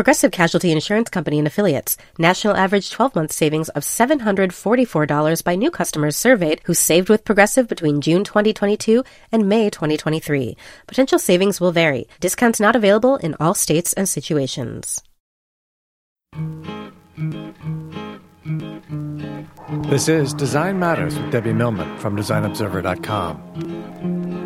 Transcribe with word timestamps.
Progressive 0.00 0.32
Casualty 0.32 0.72
Insurance 0.72 1.10
Company 1.10 1.38
and 1.38 1.46
Affiliates. 1.46 1.98
National 2.18 2.56
average 2.56 2.90
12 2.90 3.14
month 3.14 3.32
savings 3.32 3.68
of 3.68 3.82
$744 3.82 5.44
by 5.44 5.56
new 5.56 5.70
customers 5.70 6.16
surveyed 6.16 6.62
who 6.64 6.72
saved 6.72 7.10
with 7.10 7.22
Progressive 7.22 7.68
between 7.68 8.00
June 8.00 8.24
2022 8.24 9.04
and 9.30 9.46
May 9.46 9.68
2023. 9.68 10.56
Potential 10.86 11.18
savings 11.18 11.60
will 11.60 11.70
vary. 11.70 12.08
Discounts 12.18 12.58
not 12.58 12.74
available 12.74 13.16
in 13.16 13.36
all 13.38 13.52
states 13.52 13.92
and 13.92 14.08
situations. 14.08 15.02
This 19.90 20.08
is 20.08 20.32
Design 20.32 20.78
Matters 20.78 21.18
with 21.18 21.30
Debbie 21.30 21.52
Millman 21.52 21.98
from 21.98 22.16
DesignObserver.com. 22.16 24.39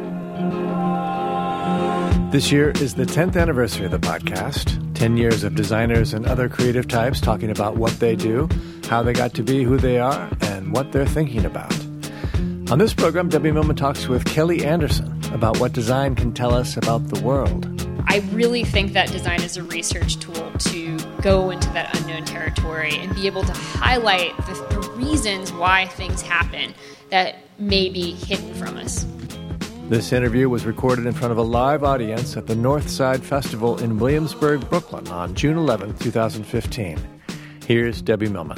This 2.34 2.50
year 2.50 2.72
is 2.80 2.94
the 2.94 3.04
10th 3.04 3.40
anniversary 3.40 3.84
of 3.84 3.92
the 3.92 4.00
podcast. 4.00 4.92
10 4.94 5.16
years 5.16 5.44
of 5.44 5.54
designers 5.54 6.12
and 6.12 6.26
other 6.26 6.48
creative 6.48 6.88
types 6.88 7.20
talking 7.20 7.48
about 7.48 7.76
what 7.76 7.92
they 8.00 8.16
do, 8.16 8.48
how 8.88 9.04
they 9.04 9.12
got 9.12 9.34
to 9.34 9.44
be 9.44 9.62
who 9.62 9.76
they 9.76 10.00
are, 10.00 10.28
and 10.40 10.72
what 10.72 10.90
they're 10.90 11.06
thinking 11.06 11.44
about. 11.44 11.72
On 12.72 12.78
this 12.78 12.92
program, 12.92 13.28
Debbie 13.28 13.52
Millman 13.52 13.76
talks 13.76 14.08
with 14.08 14.24
Kelli 14.24 14.64
Anderson 14.64 15.16
about 15.32 15.60
what 15.60 15.74
design 15.74 16.16
can 16.16 16.34
tell 16.34 16.52
us 16.52 16.76
about 16.76 17.06
the 17.06 17.22
world. 17.22 17.68
I 18.08 18.18
really 18.32 18.64
think 18.64 18.94
that 18.94 19.12
design 19.12 19.40
is 19.40 19.56
a 19.56 19.62
research 19.62 20.16
tool 20.16 20.50
to 20.50 20.98
go 21.22 21.50
into 21.50 21.68
that 21.68 21.96
unknown 22.00 22.24
territory 22.24 22.96
and 22.96 23.14
be 23.14 23.28
able 23.28 23.44
to 23.44 23.52
highlight 23.52 24.36
the, 24.38 24.54
the 24.70 24.80
reasons 24.96 25.52
why 25.52 25.86
things 25.86 26.20
happen 26.20 26.74
that 27.10 27.36
may 27.60 27.88
be 27.88 28.10
hidden 28.10 28.52
from 28.54 28.76
us. 28.76 29.06
This 29.90 30.14
interview 30.14 30.48
was 30.48 30.64
recorded 30.64 31.04
in 31.04 31.12
front 31.12 31.30
of 31.30 31.36
a 31.36 31.42
live 31.42 31.84
audience 31.84 32.38
at 32.38 32.46
the 32.46 32.54
Northside 32.54 33.20
Festival 33.20 33.78
in 33.78 33.98
Williamsburg, 33.98 34.66
Brooklyn 34.70 35.06
on 35.08 35.34
June 35.34 35.58
11, 35.58 35.98
2015. 35.98 36.98
Here's 37.66 38.00
Debbie 38.00 38.30
Millman. 38.30 38.56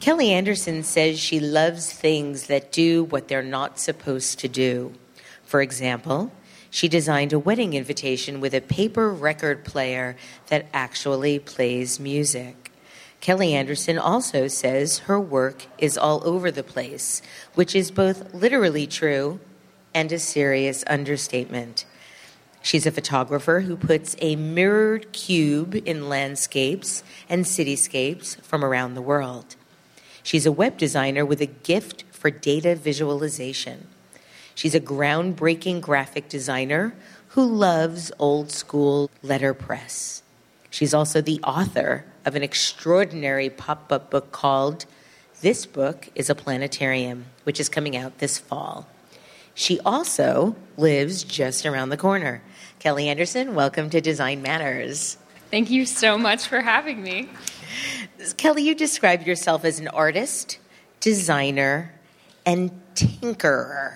Kelli 0.00 0.30
Anderson 0.30 0.82
says 0.82 1.20
she 1.20 1.38
loves 1.38 1.92
things 1.92 2.48
that 2.48 2.72
do 2.72 3.04
what 3.04 3.28
they're 3.28 3.44
not 3.44 3.78
supposed 3.78 4.40
to 4.40 4.48
do. 4.48 4.92
For 5.44 5.62
example, 5.62 6.32
she 6.68 6.88
designed 6.88 7.32
a 7.32 7.38
wedding 7.38 7.74
invitation 7.74 8.40
with 8.40 8.54
a 8.54 8.60
paper 8.60 9.08
record 9.12 9.64
player 9.64 10.16
that 10.48 10.66
actually 10.74 11.38
plays 11.38 12.00
music. 12.00 12.72
Kelli 13.20 13.52
Anderson 13.52 13.98
also 13.98 14.48
says 14.48 14.98
her 14.98 15.20
work 15.20 15.66
is 15.78 15.96
all 15.96 16.26
over 16.26 16.50
the 16.50 16.64
place, 16.64 17.22
which 17.54 17.76
is 17.76 17.92
both 17.92 18.34
literally 18.34 18.88
true 18.88 19.38
and 19.94 20.12
a 20.12 20.18
serious 20.18 20.84
understatement. 20.86 21.84
She's 22.62 22.86
a 22.86 22.92
photographer 22.92 23.60
who 23.60 23.76
puts 23.76 24.14
a 24.20 24.36
mirrored 24.36 25.12
cube 25.12 25.74
in 25.74 26.08
landscapes 26.08 27.02
and 27.28 27.44
cityscapes 27.44 28.40
from 28.42 28.64
around 28.64 28.94
the 28.94 29.02
world. 29.02 29.56
She's 30.22 30.46
a 30.46 30.52
web 30.52 30.78
designer 30.78 31.26
with 31.26 31.40
a 31.40 31.46
gift 31.46 32.04
for 32.12 32.30
data 32.30 32.76
visualization. 32.76 33.88
She's 34.54 34.74
a 34.74 34.80
groundbreaking 34.80 35.80
graphic 35.80 36.28
designer 36.28 36.94
who 37.28 37.44
loves 37.44 38.12
old 38.18 38.52
school 38.52 39.10
letterpress. 39.22 40.22
She's 40.70 40.94
also 40.94 41.20
the 41.20 41.40
author 41.42 42.04
of 42.24 42.36
an 42.36 42.42
extraordinary 42.42 43.50
pop 43.50 43.90
up 43.90 44.10
book 44.10 44.30
called 44.30 44.86
This 45.40 45.66
Book 45.66 46.08
is 46.14 46.30
a 46.30 46.34
Planetarium, 46.34 47.26
which 47.44 47.58
is 47.58 47.68
coming 47.68 47.96
out 47.96 48.18
this 48.18 48.38
fall. 48.38 48.86
She 49.54 49.80
also 49.80 50.56
lives 50.76 51.24
just 51.24 51.66
around 51.66 51.90
the 51.90 51.96
corner. 51.96 52.42
Kelli 52.80 53.06
Anderson, 53.06 53.54
welcome 53.54 53.90
to 53.90 54.00
Design 54.00 54.40
Matters. 54.40 55.18
Thank 55.50 55.70
you 55.70 55.84
so 55.84 56.16
much 56.16 56.48
for 56.48 56.62
having 56.62 57.02
me. 57.02 57.28
Kelli, 58.18 58.62
you 58.62 58.74
describe 58.74 59.26
yourself 59.26 59.64
as 59.66 59.78
an 59.78 59.88
artist, 59.88 60.58
designer, 61.00 61.92
and 62.46 62.70
tinkerer. 62.94 63.92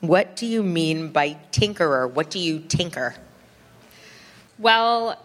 What 0.00 0.34
do 0.34 0.46
you 0.46 0.62
mean 0.62 1.12
by 1.12 1.36
tinkerer? 1.52 2.10
What 2.10 2.30
do 2.30 2.40
you 2.40 2.58
tinker? 2.58 3.14
Well, 4.58 5.16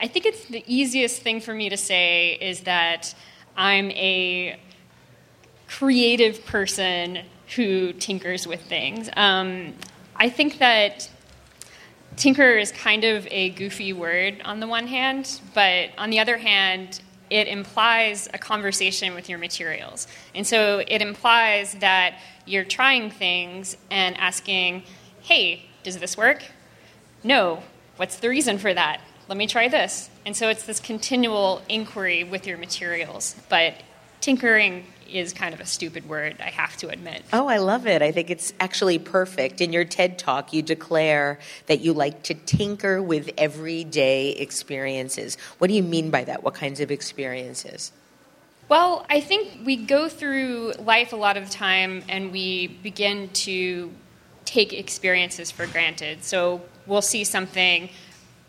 I 0.00 0.08
think 0.08 0.26
it's 0.26 0.46
the 0.46 0.64
easiest 0.66 1.22
thing 1.22 1.40
for 1.40 1.54
me 1.54 1.68
to 1.68 1.76
say 1.76 2.38
is 2.40 2.60
that 2.60 3.14
I'm 3.56 3.90
a 3.92 4.58
creative 5.68 6.44
person 6.44 7.20
who 7.56 7.92
tinkers 7.92 8.46
with 8.46 8.62
things. 8.62 9.08
Um, 9.16 9.74
I 10.16 10.28
think 10.28 10.58
that 10.58 11.10
tinker 12.16 12.56
is 12.56 12.72
kind 12.72 13.04
of 13.04 13.26
a 13.30 13.50
goofy 13.50 13.92
word 13.92 14.40
on 14.44 14.60
the 14.60 14.66
one 14.66 14.86
hand, 14.86 15.40
but 15.54 15.90
on 15.96 16.10
the 16.10 16.18
other 16.18 16.36
hand, 16.36 17.00
it 17.30 17.46
implies 17.46 18.28
a 18.34 18.38
conversation 18.38 19.14
with 19.14 19.28
your 19.28 19.38
materials. 19.38 20.08
And 20.34 20.46
so 20.46 20.82
it 20.86 21.00
implies 21.00 21.74
that 21.74 22.18
you're 22.44 22.64
trying 22.64 23.10
things 23.10 23.76
and 23.90 24.16
asking, 24.18 24.82
hey, 25.22 25.66
does 25.82 25.98
this 25.98 26.16
work? 26.16 26.42
No. 27.22 27.62
What's 27.96 28.16
the 28.16 28.28
reason 28.28 28.58
for 28.58 28.74
that? 28.74 29.00
Let 29.28 29.38
me 29.38 29.46
try 29.46 29.68
this. 29.68 30.10
And 30.26 30.36
so 30.36 30.48
it's 30.48 30.64
this 30.64 30.80
continual 30.80 31.62
inquiry 31.68 32.24
with 32.24 32.46
your 32.46 32.58
materials. 32.58 33.36
But 33.48 33.74
tinkering 34.20 34.86
is 35.10 35.32
kind 35.32 35.54
of 35.54 35.60
a 35.60 35.66
stupid 35.66 36.08
word, 36.08 36.36
I 36.40 36.50
have 36.50 36.76
to 36.78 36.88
admit. 36.88 37.22
Oh, 37.32 37.48
I 37.48 37.58
love 37.58 37.86
it. 37.86 38.02
I 38.02 38.12
think 38.12 38.30
it's 38.30 38.52
actually 38.60 38.98
perfect. 38.98 39.60
In 39.60 39.72
your 39.72 39.84
TED 39.84 40.18
talk, 40.18 40.52
you 40.52 40.62
declare 40.62 41.38
that 41.66 41.80
you 41.80 41.92
like 41.92 42.22
to 42.24 42.34
tinker 42.34 43.02
with 43.02 43.30
everyday 43.36 44.30
experiences. 44.30 45.36
What 45.58 45.68
do 45.68 45.74
you 45.74 45.82
mean 45.82 46.10
by 46.10 46.24
that? 46.24 46.42
What 46.42 46.54
kinds 46.54 46.80
of 46.80 46.90
experiences? 46.90 47.92
Well, 48.68 49.04
I 49.10 49.20
think 49.20 49.66
we 49.66 49.76
go 49.76 50.08
through 50.08 50.74
life 50.78 51.12
a 51.12 51.16
lot 51.16 51.36
of 51.36 51.46
the 51.46 51.52
time 51.52 52.04
and 52.08 52.30
we 52.30 52.68
begin 52.68 53.28
to 53.30 53.90
take 54.44 54.72
experiences 54.72 55.50
for 55.50 55.66
granted. 55.66 56.22
So 56.22 56.62
we'll 56.86 57.02
see 57.02 57.24
something 57.24 57.90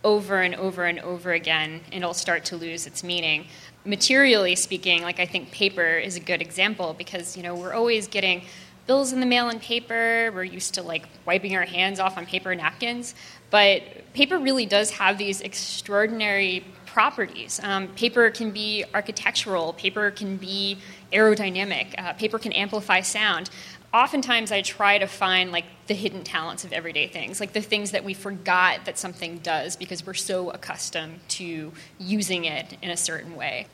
over 0.03 0.41
and 0.41 0.55
over 0.55 0.85
and 0.85 0.99
over 0.99 1.31
again 1.31 1.81
and 1.91 2.03
it'll 2.03 2.13
start 2.13 2.45
to 2.45 2.57
lose 2.57 2.87
its 2.87 3.03
meaning 3.03 3.47
materially 3.85 4.55
speaking, 4.55 5.01
like 5.01 5.19
I 5.19 5.25
think 5.25 5.51
paper 5.51 5.97
is 5.97 6.15
a 6.15 6.19
good 6.19 6.41
example 6.41 6.93
because 6.97 7.35
you 7.35 7.43
know 7.43 7.55
we're 7.55 7.73
always 7.73 8.07
getting 8.07 8.43
bills 8.87 9.13
in 9.13 9.19
the 9.19 9.25
mail 9.25 9.49
and 9.49 9.61
paper. 9.61 10.31
We're 10.33 10.43
used 10.43 10.73
to 10.75 10.83
like 10.83 11.07
wiping 11.25 11.55
our 11.55 11.65
hands 11.65 11.99
off 11.99 12.17
on 12.17 12.25
paper 12.25 12.53
napkins, 12.55 13.15
but 13.49 13.81
paper 14.13 14.39
really 14.39 14.65
does 14.65 14.91
have 14.91 15.17
these 15.17 15.41
extraordinary 15.41 16.65
properties. 16.85 17.59
Um, 17.63 17.87
paper 17.89 18.29
can 18.29 18.51
be 18.51 18.83
architectural. 18.93 19.73
Paper 19.73 20.11
can 20.11 20.37
be 20.37 20.77
aerodynamic. 21.13 21.95
Uh, 21.97 22.13
paper 22.13 22.37
can 22.37 22.51
amplify 22.51 23.01
sound. 23.01 23.49
Oftentimes 23.93 24.53
I 24.53 24.61
try 24.61 24.97
to 24.99 25.05
find 25.05 25.51
like 25.51 25.65
the 25.88 25.93
hidden 25.93 26.23
talents 26.23 26.63
of 26.63 26.71
everyday 26.71 27.07
things, 27.07 27.41
like 27.41 27.51
the 27.51 27.61
things 27.61 27.91
that 27.91 28.05
we 28.05 28.13
forgot 28.13 28.85
that 28.85 28.97
something 28.97 29.39
does 29.39 29.75
because 29.75 30.05
we're 30.05 30.13
so 30.13 30.49
accustomed 30.49 31.19
to 31.29 31.73
using 31.99 32.45
it 32.45 32.77
in 32.81 32.89
a 32.89 32.97
certain 32.97 33.35
way. 33.35 33.67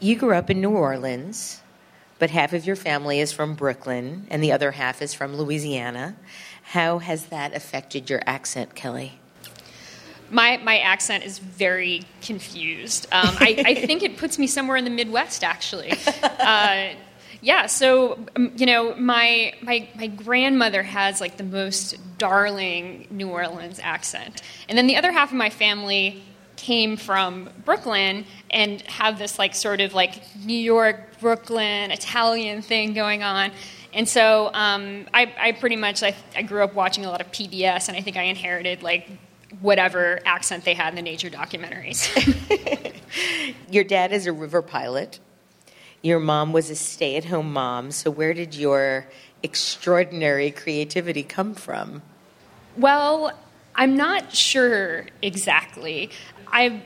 You 0.00 0.16
grew 0.16 0.34
up 0.34 0.50
in 0.50 0.60
New 0.60 0.70
Orleans, 0.70 1.60
but 2.18 2.30
half 2.30 2.52
of 2.52 2.66
your 2.66 2.74
family 2.74 3.20
is 3.20 3.30
from 3.30 3.54
Brooklyn 3.54 4.26
and 4.28 4.42
the 4.42 4.50
other 4.50 4.72
half 4.72 5.00
is 5.00 5.14
from 5.14 5.36
Louisiana. 5.36 6.16
How 6.62 6.98
has 6.98 7.26
that 7.26 7.54
affected 7.54 8.10
your 8.10 8.22
accent, 8.26 8.74
Kelli? 8.74 9.12
My, 10.30 10.56
my 10.56 10.78
accent 10.78 11.24
is 11.24 11.38
very 11.38 12.02
confused. 12.20 13.06
Um, 13.12 13.36
I, 13.38 13.62
I, 13.64 13.74
think 13.86 14.02
it 14.02 14.16
puts 14.16 14.36
me 14.36 14.48
somewhere 14.48 14.76
in 14.76 14.84
the 14.84 14.90
Midwest, 14.90 15.44
actually. 15.44 15.92
Uh, 16.38 16.94
yeah, 17.46 17.66
so 17.66 18.18
um, 18.34 18.50
you 18.56 18.66
know, 18.66 18.96
my 18.96 19.54
my 19.62 19.88
my 19.94 20.08
grandmother 20.08 20.82
has 20.82 21.20
like 21.20 21.36
the 21.36 21.44
most 21.44 21.96
darling 22.18 23.06
New 23.08 23.28
Orleans 23.28 23.78
accent, 23.80 24.42
and 24.68 24.76
then 24.76 24.88
the 24.88 24.96
other 24.96 25.12
half 25.12 25.30
of 25.30 25.36
my 25.36 25.48
family 25.48 26.24
came 26.56 26.96
from 26.96 27.48
Brooklyn 27.64 28.24
and 28.50 28.80
have 28.82 29.20
this 29.20 29.38
like 29.38 29.54
sort 29.54 29.80
of 29.80 29.94
like 29.94 30.20
New 30.44 30.58
York 30.58 31.20
Brooklyn 31.20 31.92
Italian 31.92 32.62
thing 32.62 32.94
going 32.94 33.22
on. 33.22 33.52
And 33.94 34.08
so 34.08 34.50
um, 34.52 35.06
I, 35.14 35.32
I, 35.38 35.52
pretty 35.52 35.76
much 35.76 36.02
I, 36.02 36.16
I 36.34 36.42
grew 36.42 36.64
up 36.64 36.74
watching 36.74 37.04
a 37.04 37.08
lot 37.08 37.20
of 37.20 37.30
PBS, 37.30 37.86
and 37.88 37.96
I 37.96 38.00
think 38.00 38.16
I 38.16 38.24
inherited 38.24 38.82
like 38.82 39.08
whatever 39.60 40.18
accent 40.26 40.64
they 40.64 40.74
had 40.74 40.88
in 40.88 40.96
the 40.96 41.02
nature 41.02 41.30
documentaries. 41.30 42.10
Your 43.70 43.84
dad 43.84 44.10
is 44.10 44.26
a 44.26 44.32
river 44.32 44.62
pilot. 44.62 45.20
Your 46.06 46.20
mom 46.20 46.52
was 46.52 46.70
a 46.70 46.76
stay 46.76 47.16
at 47.16 47.24
home 47.24 47.52
mom. 47.52 47.90
So, 47.90 48.12
where 48.12 48.32
did 48.32 48.54
your 48.54 49.08
extraordinary 49.42 50.52
creativity 50.52 51.24
come 51.24 51.52
from? 51.52 52.00
Well, 52.76 53.36
I'm 53.74 53.96
not 53.96 54.32
sure 54.32 55.06
exactly. 55.20 56.10
I've 56.46 56.80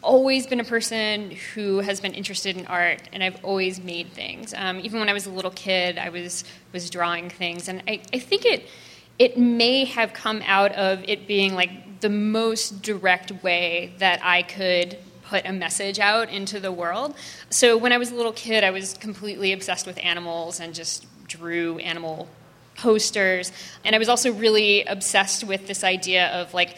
always 0.00 0.46
been 0.46 0.58
a 0.58 0.64
person 0.64 1.32
who 1.54 1.80
has 1.80 2.00
been 2.00 2.14
interested 2.14 2.56
in 2.56 2.64
art, 2.64 3.02
and 3.12 3.22
I've 3.22 3.44
always 3.44 3.78
made 3.78 4.10
things. 4.14 4.54
Um, 4.56 4.80
even 4.80 5.00
when 5.00 5.10
I 5.10 5.12
was 5.12 5.26
a 5.26 5.30
little 5.30 5.50
kid, 5.50 5.98
I 5.98 6.08
was 6.08 6.42
was 6.72 6.88
drawing 6.88 7.28
things, 7.28 7.68
and 7.68 7.82
I, 7.86 8.00
I 8.14 8.20
think 8.20 8.46
it 8.46 8.66
it 9.18 9.36
may 9.36 9.84
have 9.84 10.14
come 10.14 10.40
out 10.46 10.72
of 10.72 11.04
it 11.06 11.26
being 11.26 11.54
like 11.54 12.00
the 12.00 12.08
most 12.08 12.80
direct 12.80 13.32
way 13.42 13.92
that 13.98 14.24
I 14.24 14.40
could 14.40 14.96
put 15.32 15.46
a 15.46 15.52
message 15.52 15.98
out 15.98 16.28
into 16.28 16.60
the 16.60 16.70
world. 16.70 17.14
So 17.48 17.78
when 17.78 17.90
I 17.90 17.96
was 17.96 18.10
a 18.10 18.14
little 18.14 18.34
kid, 18.34 18.64
I 18.64 18.70
was 18.70 18.92
completely 18.92 19.54
obsessed 19.54 19.86
with 19.86 19.98
animals 20.02 20.60
and 20.60 20.74
just 20.74 21.06
drew 21.26 21.78
animal 21.78 22.28
posters. 22.76 23.50
And 23.82 23.96
I 23.96 23.98
was 23.98 24.10
also 24.10 24.30
really 24.30 24.84
obsessed 24.84 25.44
with 25.44 25.66
this 25.66 25.84
idea 25.84 26.28
of 26.38 26.52
like 26.52 26.76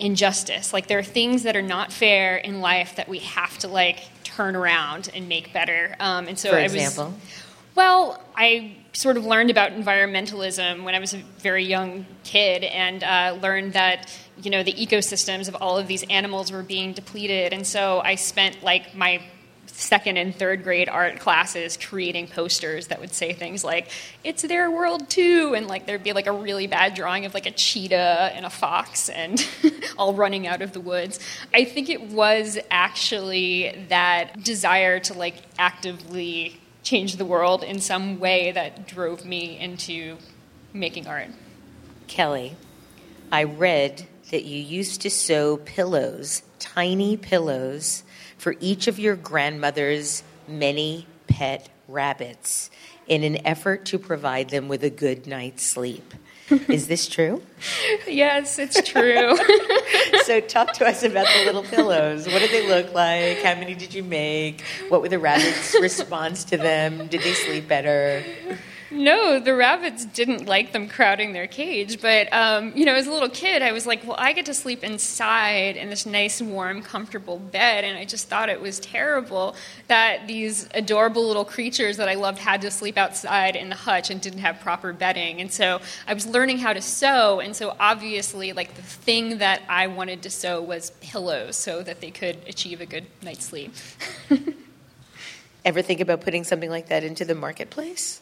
injustice. 0.00 0.72
Like 0.72 0.88
there 0.88 0.98
are 0.98 1.04
things 1.04 1.44
that 1.44 1.54
are 1.54 1.68
not 1.76 1.92
fair 1.92 2.36
in 2.38 2.60
life 2.60 2.96
that 2.96 3.08
we 3.08 3.20
have 3.20 3.56
to 3.58 3.68
like 3.68 4.00
turn 4.24 4.56
around 4.56 5.08
and 5.14 5.28
make 5.28 5.52
better. 5.52 5.94
Um, 6.00 6.26
and 6.26 6.36
so 6.36 6.50
For 6.50 6.56
I 6.56 6.62
example? 6.62 7.04
was. 7.04 7.14
Well, 7.76 8.20
I 8.36 8.76
sort 8.92 9.16
of 9.16 9.24
learned 9.24 9.50
about 9.50 9.72
environmentalism 9.72 10.82
when 10.84 10.94
I 10.94 10.98
was 10.98 11.14
a 11.14 11.18
very 11.38 11.64
young 11.64 12.04
kid, 12.24 12.64
and 12.64 13.02
uh, 13.02 13.38
learned 13.40 13.72
that 13.72 14.10
you 14.42 14.50
know 14.50 14.62
the 14.62 14.72
ecosystems 14.72 15.48
of 15.48 15.56
all 15.56 15.78
of 15.78 15.86
these 15.86 16.02
animals 16.04 16.52
were 16.52 16.62
being 16.62 16.92
depleted, 16.92 17.52
and 17.52 17.66
so 17.66 18.00
I 18.00 18.16
spent 18.16 18.62
like 18.62 18.94
my 18.94 19.22
second 19.66 20.16
and 20.16 20.34
third 20.34 20.64
grade 20.64 20.88
art 20.88 21.18
classes 21.18 21.76
creating 21.76 22.26
posters 22.26 22.88
that 22.88 23.00
would 23.00 23.14
say 23.14 23.32
things 23.32 23.64
like 23.64 23.88
it's 24.22 24.42
their 24.42 24.70
world 24.70 25.08
too 25.08 25.54
and 25.56 25.66
like 25.66 25.86
there'd 25.86 26.02
be 26.02 26.12
like 26.12 26.26
a 26.26 26.32
really 26.32 26.66
bad 26.66 26.94
drawing 26.94 27.24
of 27.24 27.32
like 27.32 27.46
a 27.46 27.50
cheetah 27.50 28.32
and 28.34 28.44
a 28.44 28.50
fox 28.50 29.08
and 29.08 29.48
all 29.98 30.12
running 30.12 30.46
out 30.46 30.60
of 30.60 30.72
the 30.72 30.80
woods 30.80 31.18
i 31.54 31.64
think 31.64 31.88
it 31.88 32.02
was 32.10 32.58
actually 32.70 33.86
that 33.88 34.42
desire 34.44 35.00
to 35.00 35.14
like 35.14 35.36
actively 35.58 36.60
change 36.82 37.16
the 37.16 37.24
world 37.24 37.62
in 37.62 37.80
some 37.80 38.18
way 38.18 38.52
that 38.52 38.86
drove 38.86 39.24
me 39.24 39.58
into 39.58 40.16
making 40.72 41.06
art. 41.06 41.28
Kelli, 42.08 42.54
I 43.30 43.44
read 43.44 44.06
that 44.32 44.44
you 44.44 44.58
used 44.58 45.02
to 45.02 45.10
sew 45.10 45.58
pillows, 45.58 46.42
tiny 46.58 47.16
pillows, 47.18 48.02
for 48.38 48.56
each 48.60 48.88
of 48.88 48.98
your 48.98 49.14
grandmother's 49.14 50.24
many 50.48 51.06
pet 51.28 51.68
rabbits 51.86 52.70
in 53.06 53.22
an 53.24 53.46
effort 53.46 53.84
to 53.84 53.98
provide 53.98 54.48
them 54.48 54.68
with 54.68 54.82
a 54.82 54.90
good 54.90 55.26
night's 55.26 55.62
sleep. 55.62 56.14
Is 56.68 56.88
this 56.88 57.08
true? 57.08 57.42
yes, 58.06 58.58
it's 58.58 58.82
true. 58.82 59.36
so, 60.24 60.40
talk 60.40 60.72
to 60.74 60.86
us 60.86 61.02
about 61.02 61.26
the 61.26 61.44
little 61.44 61.62
pillows. 61.62 62.26
What 62.26 62.40
did 62.40 62.50
they 62.50 62.66
look 62.66 62.92
like? 62.94 63.42
How 63.42 63.54
many 63.54 63.74
did 63.74 63.94
you 63.94 64.02
make? 64.02 64.62
What 64.88 65.02
were 65.02 65.08
the 65.08 65.18
rabbits' 65.18 65.76
response 65.80 66.44
to 66.44 66.56
them? 66.56 67.06
Did 67.08 67.20
they 67.20 67.34
sleep 67.34 67.68
better? 67.68 68.24
No, 68.92 69.40
the 69.40 69.54
rabbits 69.54 70.04
didn't 70.04 70.46
like 70.46 70.72
them 70.72 70.86
crowding 70.86 71.32
their 71.32 71.46
cage. 71.46 72.00
But, 72.00 72.30
um, 72.32 72.72
you 72.76 72.84
know, 72.84 72.94
as 72.94 73.06
a 73.06 73.10
little 73.10 73.30
kid, 73.30 73.62
I 73.62 73.72
was 73.72 73.86
like, 73.86 74.06
well, 74.06 74.16
I 74.18 74.34
get 74.34 74.44
to 74.46 74.54
sleep 74.54 74.84
inside 74.84 75.76
in 75.76 75.88
this 75.88 76.04
nice, 76.04 76.42
warm, 76.42 76.82
comfortable 76.82 77.38
bed. 77.38 77.84
And 77.84 77.96
I 77.96 78.04
just 78.04 78.28
thought 78.28 78.50
it 78.50 78.60
was 78.60 78.78
terrible 78.80 79.56
that 79.88 80.26
these 80.26 80.68
adorable 80.74 81.26
little 81.26 81.44
creatures 81.44 81.96
that 81.96 82.08
I 82.08 82.14
loved 82.14 82.38
had 82.38 82.60
to 82.62 82.70
sleep 82.70 82.98
outside 82.98 83.56
in 83.56 83.70
the 83.70 83.76
hutch 83.76 84.10
and 84.10 84.20
didn't 84.20 84.40
have 84.40 84.60
proper 84.60 84.92
bedding. 84.92 85.40
And 85.40 85.50
so 85.50 85.80
I 86.06 86.12
was 86.12 86.26
learning 86.26 86.58
how 86.58 86.74
to 86.74 86.82
sew. 86.82 87.40
And 87.40 87.56
so 87.56 87.74
obviously, 87.80 88.52
like, 88.52 88.74
the 88.74 88.82
thing 88.82 89.38
that 89.38 89.62
I 89.70 89.86
wanted 89.86 90.22
to 90.22 90.30
sew 90.30 90.60
was 90.60 90.90
pillows 91.00 91.56
so 91.56 91.82
that 91.82 92.02
they 92.02 92.10
could 92.10 92.36
achieve 92.46 92.82
a 92.82 92.86
good 92.86 93.06
night's 93.22 93.46
sleep. 93.46 93.72
Ever 95.64 95.80
think 95.80 96.00
about 96.00 96.20
putting 96.20 96.44
something 96.44 96.68
like 96.68 96.88
that 96.88 97.04
into 97.04 97.24
the 97.24 97.34
marketplace? 97.34 98.20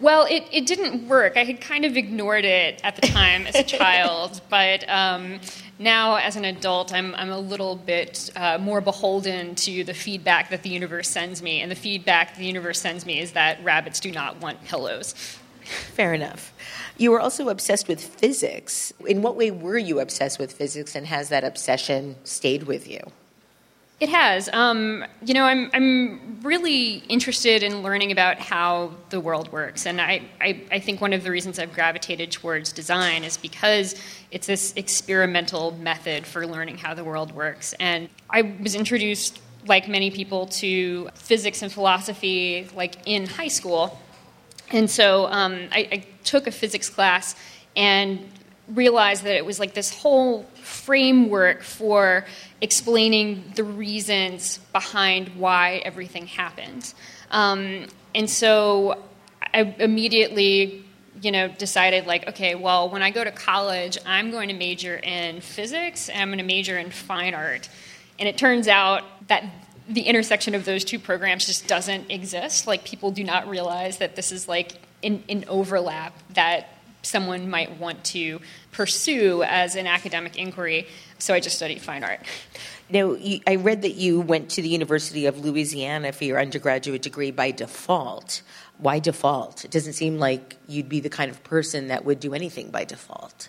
Well, 0.00 0.26
it, 0.30 0.44
it 0.52 0.66
didn't 0.66 1.08
work. 1.08 1.36
I 1.36 1.44
had 1.44 1.60
kind 1.60 1.84
of 1.84 1.96
ignored 1.96 2.44
it 2.44 2.80
at 2.84 2.96
the 2.96 3.06
time 3.08 3.46
as 3.46 3.54
a 3.56 3.62
child, 3.78 4.40
but 4.48 4.88
um, 4.88 5.40
now 5.78 6.16
as 6.16 6.36
an 6.36 6.44
adult, 6.44 6.92
I'm, 6.92 7.14
I'm 7.14 7.30
a 7.30 7.38
little 7.38 7.76
bit 7.76 8.30
uh, 8.36 8.58
more 8.58 8.80
beholden 8.80 9.54
to 9.56 9.84
the 9.84 9.94
feedback 9.94 10.50
that 10.50 10.62
the 10.62 10.70
universe 10.70 11.08
sends 11.08 11.42
me. 11.42 11.60
And 11.60 11.70
the 11.70 11.76
feedback 11.76 12.36
the 12.36 12.44
universe 12.44 12.80
sends 12.80 13.06
me 13.06 13.20
is 13.20 13.32
that 13.32 13.62
rabbits 13.64 14.00
do 14.00 14.10
not 14.10 14.40
want 14.40 14.64
pillows. 14.64 15.14
Fair 15.68 16.14
enough. 16.14 16.52
You 16.96 17.10
were 17.10 17.20
also 17.20 17.48
obsessed 17.48 17.88
with 17.88 18.02
physics. 18.02 18.92
In 19.06 19.22
what 19.22 19.36
way 19.36 19.50
were 19.50 19.78
you 19.78 20.00
obsessed 20.00 20.38
with 20.38 20.52
physics, 20.52 20.94
and 20.94 21.06
has 21.06 21.28
that 21.28 21.44
obsession 21.44 22.16
stayed 22.24 22.64
with 22.64 22.88
you? 22.88 23.00
It 24.00 24.10
has. 24.10 24.48
Um, 24.52 25.04
you 25.24 25.34
know, 25.34 25.44
I'm, 25.44 25.70
I'm 25.74 26.40
really 26.42 27.02
interested 27.08 27.64
in 27.64 27.82
learning 27.82 28.12
about 28.12 28.38
how 28.38 28.92
the 29.10 29.18
world 29.18 29.50
works. 29.50 29.86
And 29.86 30.00
I, 30.00 30.22
I, 30.40 30.62
I, 30.70 30.78
think 30.78 31.00
one 31.00 31.12
of 31.12 31.24
the 31.24 31.32
reasons 31.32 31.58
I've 31.58 31.72
gravitated 31.72 32.30
towards 32.30 32.72
design 32.72 33.24
is 33.24 33.36
because 33.36 34.00
it's 34.30 34.46
this 34.46 34.72
experimental 34.76 35.72
method 35.72 36.26
for 36.26 36.46
learning 36.46 36.78
how 36.78 36.94
the 36.94 37.02
world 37.02 37.32
works. 37.32 37.72
And 37.80 38.08
I 38.30 38.42
was 38.62 38.76
introduced, 38.76 39.40
like 39.66 39.88
many 39.88 40.12
people, 40.12 40.46
to 40.46 41.08
physics 41.14 41.62
and 41.62 41.72
philosophy 41.72 42.68
like 42.76 42.96
in 43.04 43.26
high 43.26 43.48
school. 43.48 43.98
And 44.70 44.88
so 44.88 45.26
um, 45.26 45.68
I, 45.72 45.88
I 45.90 46.06
took 46.22 46.46
a 46.46 46.52
physics 46.52 46.88
class 46.88 47.34
and 47.74 48.20
realized 48.74 49.24
that 49.24 49.34
it 49.34 49.44
was 49.44 49.58
like 49.58 49.74
this 49.74 49.92
whole 49.92 50.44
framework 50.62 51.62
for 51.62 52.26
explaining 52.60 53.52
the 53.54 53.64
reasons 53.64 54.58
behind 54.72 55.28
why 55.36 55.76
everything 55.84 56.26
happened. 56.26 56.92
Um, 57.30 57.86
and 58.14 58.28
so 58.28 59.02
I 59.54 59.74
immediately, 59.78 60.84
you 61.22 61.32
know, 61.32 61.48
decided 61.48 62.06
like, 62.06 62.28
okay, 62.28 62.54
well, 62.54 62.90
when 62.90 63.02
I 63.02 63.10
go 63.10 63.24
to 63.24 63.30
college, 63.30 63.96
I'm 64.04 64.30
going 64.30 64.48
to 64.48 64.54
major 64.54 64.96
in 64.96 65.40
physics 65.40 66.08
and 66.08 66.20
I'm 66.20 66.28
going 66.28 66.38
to 66.38 66.44
major 66.44 66.78
in 66.78 66.90
fine 66.90 67.34
art. 67.34 67.68
And 68.18 68.28
it 68.28 68.36
turns 68.36 68.68
out 68.68 69.04
that 69.28 69.44
the 69.88 70.02
intersection 70.02 70.54
of 70.54 70.64
those 70.64 70.84
two 70.84 70.98
programs 70.98 71.46
just 71.46 71.66
doesn't 71.66 72.10
exist. 72.10 72.66
Like 72.66 72.84
people 72.84 73.10
do 73.10 73.24
not 73.24 73.48
realize 73.48 73.98
that 73.98 74.16
this 74.16 74.32
is 74.32 74.46
like 74.46 74.72
an, 75.02 75.22
an 75.28 75.44
overlap 75.48 76.12
that 76.34 76.77
someone 77.08 77.48
might 77.48 77.78
want 77.78 78.04
to 78.04 78.40
pursue 78.72 79.42
as 79.42 79.76
an 79.76 79.86
academic 79.86 80.36
inquiry. 80.36 80.86
So 81.18 81.34
I 81.34 81.40
just 81.40 81.56
studied 81.56 81.80
fine 81.80 82.04
art. 82.04 82.20
Now, 82.90 83.14
you, 83.14 83.40
I 83.46 83.56
read 83.56 83.82
that 83.82 83.94
you 83.94 84.20
went 84.20 84.50
to 84.50 84.62
the 84.62 84.68
University 84.68 85.26
of 85.26 85.44
Louisiana 85.44 86.12
for 86.12 86.24
your 86.24 86.40
undergraduate 86.40 87.02
degree 87.02 87.30
by 87.30 87.50
default. 87.50 88.42
Why 88.78 88.98
default? 88.98 89.64
It 89.64 89.70
doesn't 89.70 89.94
seem 89.94 90.18
like 90.18 90.56
you'd 90.68 90.88
be 90.88 91.00
the 91.00 91.10
kind 91.10 91.30
of 91.30 91.42
person 91.44 91.88
that 91.88 92.04
would 92.04 92.20
do 92.20 92.34
anything 92.34 92.70
by 92.70 92.84
default. 92.84 93.48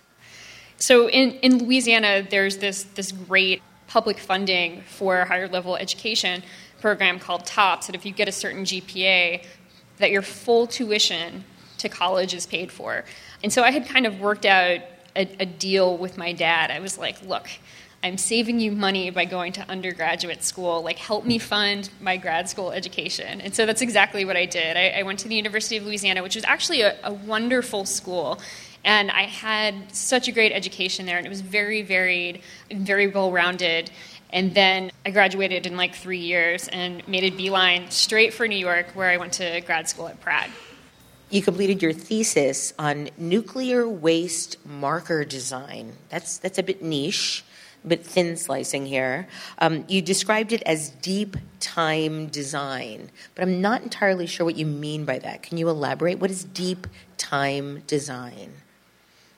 So 0.78 1.10
in, 1.10 1.32
in 1.42 1.66
Louisiana, 1.66 2.26
there's 2.30 2.58
this, 2.58 2.84
this 2.84 3.12
great 3.12 3.62
public 3.88 4.18
funding 4.18 4.82
for 4.82 5.26
higher 5.26 5.48
level 5.48 5.76
education 5.76 6.44
program 6.80 7.20
called 7.20 7.46
TOPS 7.46 7.88
that 7.88 7.96
if 7.96 8.06
you 8.06 8.12
get 8.12 8.28
a 8.28 8.32
certain 8.32 8.64
GPA, 8.64 9.44
that 9.98 10.12
your 10.12 10.22
full 10.22 10.68
tuition 10.68 11.44
to 11.80 11.90
college 11.90 12.34
is 12.34 12.46
paid 12.46 12.72
for. 12.72 13.04
And 13.44 13.52
so 13.52 13.64
I 13.64 13.72
had 13.72 13.88
kind 13.88 14.06
of 14.06 14.20
worked 14.20 14.46
out 14.46 14.82
a, 15.16 15.28
a 15.40 15.46
deal 15.46 15.98
with 15.98 16.18
my 16.18 16.34
dad. 16.34 16.72
I 16.72 16.80
was 16.80 16.98
like, 16.98 17.22
look, 17.24 17.48
I'm 18.02 18.18
saving 18.18 18.60
you 18.60 18.72
money 18.72 19.10
by 19.10 19.26
going 19.26 19.52
to 19.54 19.70
undergraduate 19.70 20.44
school. 20.44 20.82
Like, 20.82 20.98
help 20.98 21.26
me 21.26 21.38
fund 21.38 21.90
my 22.00 22.16
grad 22.16 22.48
school 22.48 22.72
education. 22.72 23.42
And 23.42 23.54
so 23.54 23.66
that's 23.66 23.82
exactly 23.82 24.24
what 24.24 24.38
I 24.38 24.46
did. 24.46 24.78
I, 24.78 25.00
I 25.00 25.04
went 25.04 25.20
to 25.20 25.28
the 25.28 25.36
University 25.36 25.76
of 25.76 25.84
Louisiana, 25.84 26.24
which 26.24 26.36
was 26.36 26.46
actually 26.46 26.82
a, 26.82 26.96
a, 27.04 27.12
wonderful 27.12 27.86
school. 27.86 28.40
And 28.86 29.12
I 29.12 29.24
had 29.24 29.94
such 29.94 30.30
a 30.30 30.32
great 30.32 30.54
education 30.54 31.06
there, 31.06 31.18
and 31.18 31.26
it 31.26 31.30
was 31.30 31.42
very 31.42 31.82
varied 31.82 32.42
and 32.72 32.88
very 32.88 33.08
well 33.08 33.34
rounded. 33.34 33.92
And 34.30 34.56
then 34.56 34.92
I 35.06 35.12
graduated 35.12 35.66
in 35.66 35.76
like 35.76 35.94
three 35.96 36.20
years 36.20 36.70
and 36.70 37.06
made 37.06 37.26
a 37.26 37.36
beeline 37.36 37.92
straight 37.92 38.34
for 38.34 38.48
New 38.48 38.58
York, 38.58 38.92
where 38.94 39.10
I 39.10 39.18
went 39.18 39.34
to 39.34 39.60
grad 39.62 39.90
school 39.90 40.08
at 40.08 40.22
Pratt. 40.22 40.50
You 41.30 41.42
completed 41.44 41.82
your 41.82 41.94
thesis 41.94 42.74
on 42.80 43.10
nuclear 43.18 43.88
waste 43.88 44.58
marker 44.66 45.24
design. 45.24 45.94
That's, 46.10 46.38
that's 46.40 46.58
a 46.58 46.64
bit 46.64 46.82
niche 46.82 47.44
but 47.84 48.04
thin 48.04 48.36
slicing 48.36 48.86
here. 48.86 49.28
Um, 49.60 49.86
you 49.88 50.02
described 50.02 50.52
it 50.52 50.62
as 50.66 50.90
deep 50.90 51.38
time 51.60 52.28
design, 52.28 53.10
but 53.36 53.44
I'm 53.44 53.62
not 53.62 53.84
entirely 53.84 54.28
sure 54.28 54.46
what 54.46 54.58
you 54.58 54.66
mean 54.66 55.06
by 55.06 55.20
that. 55.20 55.44
Can 55.44 55.58
you 55.58 55.70
elaborate? 55.70 56.20
What 56.20 56.32
is 56.32 56.44
deep 56.44 56.88
time 57.18 57.84
design? 57.88 58.54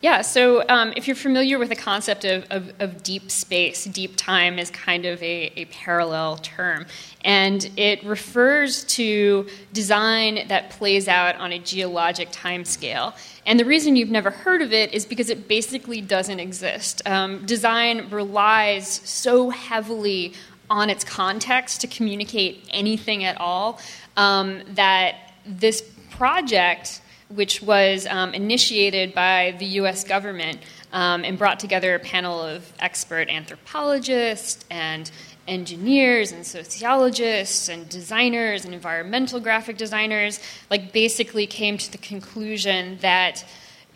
Yeah, 0.01 0.21
so 0.21 0.67
um, 0.67 0.93
if 0.95 1.05
you're 1.05 1.15
familiar 1.15 1.59
with 1.59 1.69
the 1.69 1.75
concept 1.75 2.25
of, 2.25 2.45
of, 2.49 2.73
of, 2.79 3.03
deep 3.03 3.29
space, 3.29 3.85
deep 3.85 4.15
time 4.15 4.57
is 4.57 4.71
kind 4.71 5.05
of 5.05 5.21
a, 5.21 5.53
a, 5.55 5.65
parallel 5.65 6.37
term. 6.37 6.87
And 7.23 7.69
it 7.77 8.03
refers 8.03 8.83
to 8.95 9.47
design 9.73 10.47
that 10.47 10.71
plays 10.71 11.07
out 11.07 11.35
on 11.35 11.51
a 11.51 11.59
geologic 11.59 12.29
time 12.31 12.65
scale. 12.65 13.13
And 13.45 13.59
the 13.59 13.65
reason 13.65 13.95
you've 13.95 14.09
never 14.09 14.31
heard 14.31 14.63
of 14.63 14.73
it 14.73 14.91
is 14.91 15.05
because 15.05 15.29
it 15.29 15.47
basically 15.47 16.01
doesn't 16.01 16.39
exist. 16.39 17.03
Um, 17.07 17.45
design 17.45 18.09
relies 18.09 18.87
so 18.87 19.51
heavily 19.51 20.33
on 20.67 20.89
its 20.89 21.03
context 21.03 21.81
to 21.81 21.87
communicate 21.87 22.67
anything 22.71 23.23
at 23.23 23.39
all 23.39 23.79
um, 24.17 24.63
that 24.69 25.33
this 25.45 25.83
project 26.09 27.01
which 27.35 27.61
was 27.61 28.05
um, 28.07 28.33
initiated 28.33 29.13
by 29.13 29.55
the 29.59 29.65
US 29.65 30.03
government 30.03 30.59
um, 30.93 31.23
and 31.23 31.37
brought 31.37 31.59
together 31.59 31.95
a 31.95 31.99
panel 31.99 32.41
of 32.41 32.71
expert 32.79 33.29
anthropologists 33.29 34.65
and 34.69 35.11
engineers 35.47 36.31
and 36.31 36.45
sociologists 36.45 37.67
and 37.67 37.89
designers 37.89 38.63
and 38.63 38.73
environmental 38.73 39.39
graphic 39.39 39.75
designers 39.75 40.39
like 40.69 40.93
basically 40.93 41.47
came 41.47 41.77
to 41.77 41.91
the 41.91 41.97
conclusion 41.97 42.97
that 43.01 43.43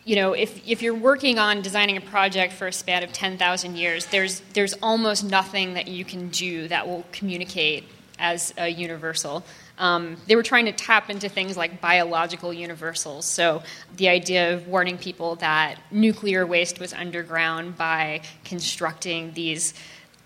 you 0.06 0.15
know 0.15 0.34
if, 0.34 0.68
if 0.68 0.82
you're 0.82 0.96
working 0.96 1.38
on 1.38 1.62
designing 1.62 1.98
a 1.98 2.01
project 2.01 2.51
for 2.51 2.68
a 2.68 2.74
span 2.74 3.04
of 3.04 3.13
10,000 3.13 3.75
years 3.77 4.08
there's 4.08 4.42
there's 4.54 4.74
almost 4.82 5.24
nothing 5.24 5.75
that 5.75 5.88
you 5.88 6.04
can 6.04 6.30
do 6.30 6.68
that 6.68 6.88
will 6.88 7.06
communicate 7.12 7.84
as 8.18 8.54
a 8.58 8.68
universal 8.68 9.44
um, 9.77 10.17
they 10.27 10.36
were 10.36 10.44
trying 10.44 10.65
to 10.65 10.72
tap 10.72 11.10
into 11.10 11.27
things 11.29 11.58
like 11.58 11.82
biological 11.82 12.53
universals. 12.53 13.25
So, 13.25 13.63
the 13.98 14.10
idea 14.10 14.53
of 14.53 14.67
warning 14.67 14.98
people 14.98 15.36
that 15.38 15.79
nuclear 15.91 16.46
waste 16.46 16.79
was 16.79 16.94
underground 16.94 17.77
by 17.77 18.22
constructing 18.44 19.34
these 19.34 19.74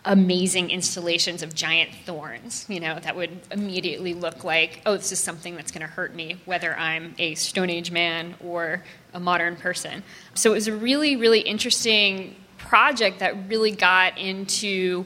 amazing 0.05 0.69
installations 0.69 1.43
of 1.43 1.53
giant 1.53 1.91
thorns, 2.05 2.65
you 2.69 2.79
know, 2.79 2.97
that 2.99 3.15
would 3.15 3.41
immediately 3.51 4.13
look 4.13 4.43
like, 4.43 4.81
oh, 4.85 4.95
this 4.95 5.11
is 5.11 5.19
something 5.19 5.55
that's 5.55 5.71
going 5.71 5.81
to 5.81 5.87
hurt 5.87 6.15
me, 6.15 6.39
whether 6.45 6.77
I'm 6.77 7.15
a 7.17 7.35
Stone 7.35 7.69
Age 7.69 7.91
man 7.91 8.35
or 8.39 8.83
a 9.13 9.19
modern 9.19 9.55
person. 9.55 10.03
So, 10.35 10.51
it 10.51 10.55
was 10.55 10.67
a 10.67 10.75
really, 10.75 11.15
really 11.15 11.41
interesting 11.41 12.35
project 12.57 13.19
that 13.19 13.49
really 13.49 13.71
got 13.71 14.17
into 14.17 15.05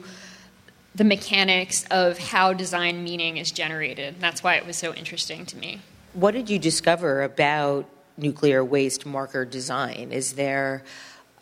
the 0.95 1.03
mechanics 1.03 1.85
of 1.89 2.17
how 2.17 2.53
design 2.53 3.03
meaning 3.03 3.37
is 3.37 3.51
generated. 3.51 4.15
That's 4.19 4.43
why 4.43 4.55
it 4.55 4.65
was 4.65 4.77
so 4.77 4.93
interesting 4.93 5.45
to 5.47 5.57
me. 5.57 5.81
What 6.13 6.31
did 6.31 6.49
you 6.49 6.59
discover 6.59 7.23
about 7.23 7.89
nuclear 8.17 8.63
waste 8.63 9.05
marker 9.05 9.45
design? 9.45 10.11
Is 10.11 10.33
there 10.33 10.83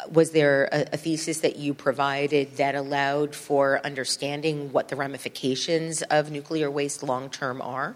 was 0.10 0.32
there 0.32 0.68
a, 0.72 0.94
a, 0.94 0.98
thesis 0.98 1.42
that 1.42 1.58
you 1.58 1.76
provided 1.76 2.58
that 2.58 2.74
allowed 2.74 3.36
for 3.36 3.80
understanding 3.86 4.72
what 4.72 4.88
the 4.88 4.96
ramifications 4.96 6.02
of 6.04 6.32
nuclear 6.32 6.72
waste 6.72 7.04
long 7.04 7.30
term 7.30 7.62
are? 7.62 7.96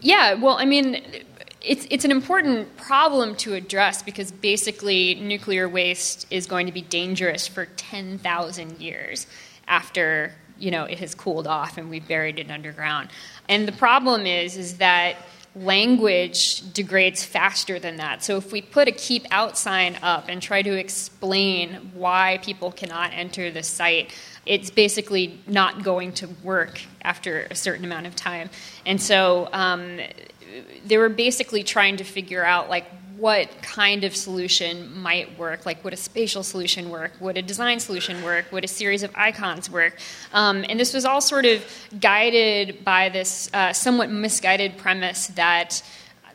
Yeah, 0.00 0.32
well, 0.34 0.56
I 0.56 0.64
mean, 0.64 1.02
it's, 1.60 1.86
it's 1.90 2.04
an 2.04 2.10
important 2.10 2.74
problem 2.76 3.36
to 3.36 3.54
address 3.54 4.02
because 4.02 4.32
basically 4.32 5.14
nuclear 5.16 5.68
waste 5.68 6.26
is 6.30 6.46
going 6.46 6.66
to 6.66 6.72
be 6.72 6.82
dangerous 6.82 7.46
for 7.46 7.66
10,000 7.66 8.80
years 8.80 9.26
after 9.66 10.32
you 10.58 10.70
know 10.70 10.84
it 10.84 10.98
has 10.98 11.14
cooled 11.14 11.46
off 11.46 11.78
and 11.78 11.90
we've 11.90 12.06
buried 12.06 12.38
it 12.38 12.50
underground. 12.50 13.10
And 13.48 13.66
the 13.68 13.72
problem 13.72 14.26
is 14.26 14.56
is 14.56 14.78
that 14.78 15.16
language 15.56 16.72
degrades 16.72 17.24
faster 17.24 17.78
than 17.78 17.96
that. 17.96 18.24
So 18.24 18.36
if 18.36 18.50
we 18.50 18.60
put 18.60 18.88
a 18.88 18.92
keep 18.92 19.24
out 19.30 19.56
sign 19.56 19.96
up 20.02 20.24
and 20.28 20.42
try 20.42 20.62
to 20.62 20.72
explain 20.72 21.92
why 21.94 22.40
people 22.42 22.72
cannot 22.72 23.12
enter 23.12 23.50
the 23.52 23.62
site, 23.62 24.12
it's 24.46 24.70
basically 24.70 25.38
not 25.46 25.84
going 25.84 26.12
to 26.14 26.28
work 26.42 26.80
after 27.02 27.46
a 27.50 27.54
certain 27.54 27.84
amount 27.84 28.06
of 28.06 28.16
time. 28.16 28.50
And 28.84 29.00
so 29.00 29.48
um, 29.52 30.00
they 30.86 30.98
were 30.98 31.08
basically 31.08 31.62
trying 31.62 31.98
to 31.98 32.04
figure 32.04 32.44
out 32.44 32.68
like 32.68 32.86
what 33.24 33.48
kind 33.62 34.04
of 34.04 34.14
solution 34.14 34.94
might 35.00 35.38
work. 35.38 35.64
Like, 35.64 35.82
would 35.82 35.94
a 35.94 35.96
spatial 35.96 36.42
solution 36.42 36.90
work? 36.90 37.12
Would 37.20 37.38
a 37.38 37.42
design 37.42 37.80
solution 37.80 38.22
work? 38.22 38.52
Would 38.52 38.64
a 38.64 38.68
series 38.68 39.02
of 39.02 39.10
icons 39.14 39.70
work? 39.70 39.96
Um, 40.34 40.62
and 40.68 40.78
this 40.78 40.92
was 40.92 41.06
all 41.06 41.22
sort 41.22 41.46
of 41.46 41.64
guided 41.98 42.84
by 42.84 43.08
this 43.08 43.48
uh, 43.54 43.72
somewhat 43.72 44.10
misguided 44.10 44.76
premise 44.76 45.28
that 45.28 45.82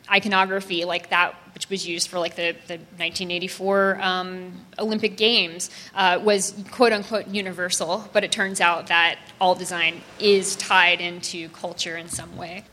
iconography, 0.09 0.83
like 0.83 1.11
that 1.11 1.35
which 1.53 1.69
was 1.69 1.87
used 1.87 2.07
for 2.07 2.17
like 2.17 2.35
the, 2.35 2.55
the 2.65 2.77
1984 2.97 3.99
um, 4.01 4.65
Olympic 4.79 5.15
Games, 5.15 5.69
uh, 5.93 6.19
was 6.23 6.55
quote 6.71 6.91
unquote 6.91 7.27
universal. 7.27 8.09
But 8.13 8.23
it 8.23 8.31
turns 8.31 8.59
out 8.59 8.87
that 8.87 9.19
all 9.39 9.53
design 9.53 10.01
is 10.19 10.55
tied 10.55 11.01
into 11.01 11.49
culture 11.49 11.95
in 11.97 12.09
some 12.09 12.35
way. 12.35 12.65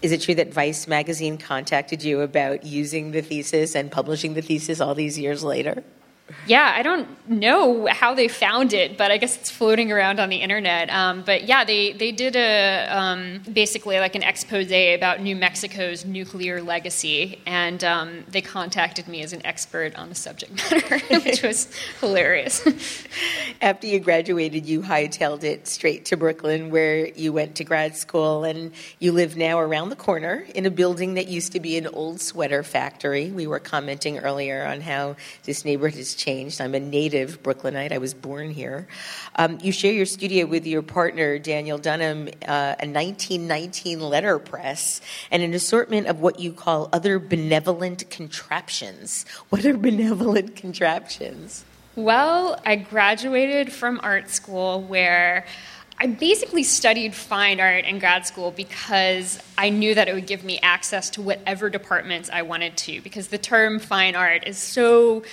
Is 0.00 0.12
it 0.12 0.20
true 0.20 0.36
that 0.36 0.54
Vice 0.54 0.86
magazine 0.86 1.38
contacted 1.38 2.04
you 2.04 2.20
about 2.20 2.64
using 2.64 3.10
the 3.10 3.20
thesis 3.20 3.74
and 3.74 3.90
publishing 3.90 4.34
the 4.34 4.42
thesis 4.42 4.80
all 4.80 4.94
these 4.94 5.18
years 5.18 5.42
later? 5.42 5.82
Yeah, 6.46 6.72
I 6.74 6.82
don't 6.82 7.08
know 7.28 7.86
how 7.86 8.14
they 8.14 8.28
found 8.28 8.72
it, 8.72 8.96
but 8.96 9.10
I 9.10 9.18
guess 9.18 9.36
it's 9.36 9.50
floating 9.50 9.92
around 9.92 10.20
on 10.20 10.28
the 10.28 10.36
internet. 10.36 10.90
Um, 10.90 11.22
but 11.22 11.44
yeah, 11.44 11.64
they, 11.64 11.92
they 11.92 12.12
did 12.12 12.36
a 12.36 12.86
um, 12.86 13.40
basically 13.52 13.98
like 13.98 14.14
an 14.14 14.22
expose 14.22 14.58
about 14.58 15.20
New 15.20 15.36
Mexico's 15.36 16.04
nuclear 16.04 16.62
legacy, 16.62 17.40
and 17.46 17.82
um, 17.84 18.24
they 18.28 18.40
contacted 18.40 19.08
me 19.08 19.22
as 19.22 19.32
an 19.32 19.44
expert 19.46 19.94
on 19.96 20.08
the 20.08 20.14
subject 20.14 20.52
matter, 20.54 20.98
which 21.20 21.42
was 21.42 21.68
hilarious. 22.00 22.66
After 23.62 23.86
you 23.86 24.00
graduated, 24.00 24.66
you 24.66 24.82
hightailed 24.82 25.44
it 25.44 25.66
straight 25.66 26.04
to 26.06 26.16
Brooklyn, 26.16 26.70
where 26.70 27.08
you 27.08 27.32
went 27.32 27.56
to 27.56 27.64
grad 27.64 27.96
school, 27.96 28.44
and 28.44 28.72
you 28.98 29.12
live 29.12 29.36
now 29.36 29.58
around 29.60 29.90
the 29.90 29.96
corner 29.96 30.46
in 30.54 30.66
a 30.66 30.70
building 30.70 31.14
that 31.14 31.28
used 31.28 31.52
to 31.52 31.60
be 31.60 31.78
an 31.78 31.86
old 31.86 32.20
sweater 32.20 32.62
factory. 32.62 33.30
We 33.30 33.46
were 33.46 33.60
commenting 33.60 34.18
earlier 34.18 34.64
on 34.66 34.80
how 34.80 35.16
this 35.44 35.64
neighborhood 35.64 35.98
has 35.98 36.17
changed. 36.18 36.60
I'm 36.60 36.74
a 36.74 36.80
native 36.80 37.42
Brooklynite. 37.42 37.92
I 37.92 37.98
was 37.98 38.12
born 38.12 38.50
here. 38.50 38.86
Um, 39.36 39.58
you 39.62 39.72
share 39.72 39.92
your 39.92 40.04
studio 40.04 40.44
with 40.44 40.66
your 40.66 40.82
partner, 40.82 41.38
Daniel 41.38 41.78
Dunham, 41.78 42.28
uh, 42.46 42.76
a 42.78 42.86
1919 42.86 44.00
letterpress, 44.00 45.00
and 45.30 45.42
an 45.42 45.54
assortment 45.54 46.08
of 46.08 46.20
what 46.20 46.38
you 46.38 46.52
call 46.52 46.90
other 46.92 47.18
benevolent 47.18 48.10
contraptions. 48.10 49.24
What 49.48 49.64
are 49.64 49.76
benevolent 49.76 50.56
contraptions? 50.56 51.64
Well, 51.96 52.60
I 52.66 52.76
graduated 52.76 53.72
from 53.72 53.98
art 54.02 54.28
school 54.28 54.82
where 54.82 55.46
I 56.00 56.06
basically 56.06 56.62
studied 56.62 57.12
fine 57.12 57.58
art 57.58 57.84
in 57.84 57.98
grad 57.98 58.24
school 58.24 58.52
because 58.52 59.40
I 59.56 59.70
knew 59.70 59.96
that 59.96 60.06
it 60.06 60.14
would 60.14 60.28
give 60.28 60.44
me 60.44 60.60
access 60.62 61.10
to 61.10 61.22
whatever 61.22 61.68
departments 61.68 62.30
I 62.32 62.42
wanted 62.42 62.76
to, 62.76 63.00
because 63.00 63.28
the 63.28 63.38
term 63.38 63.80
fine 63.80 64.14
art 64.14 64.46
is 64.46 64.58
so 64.58 65.24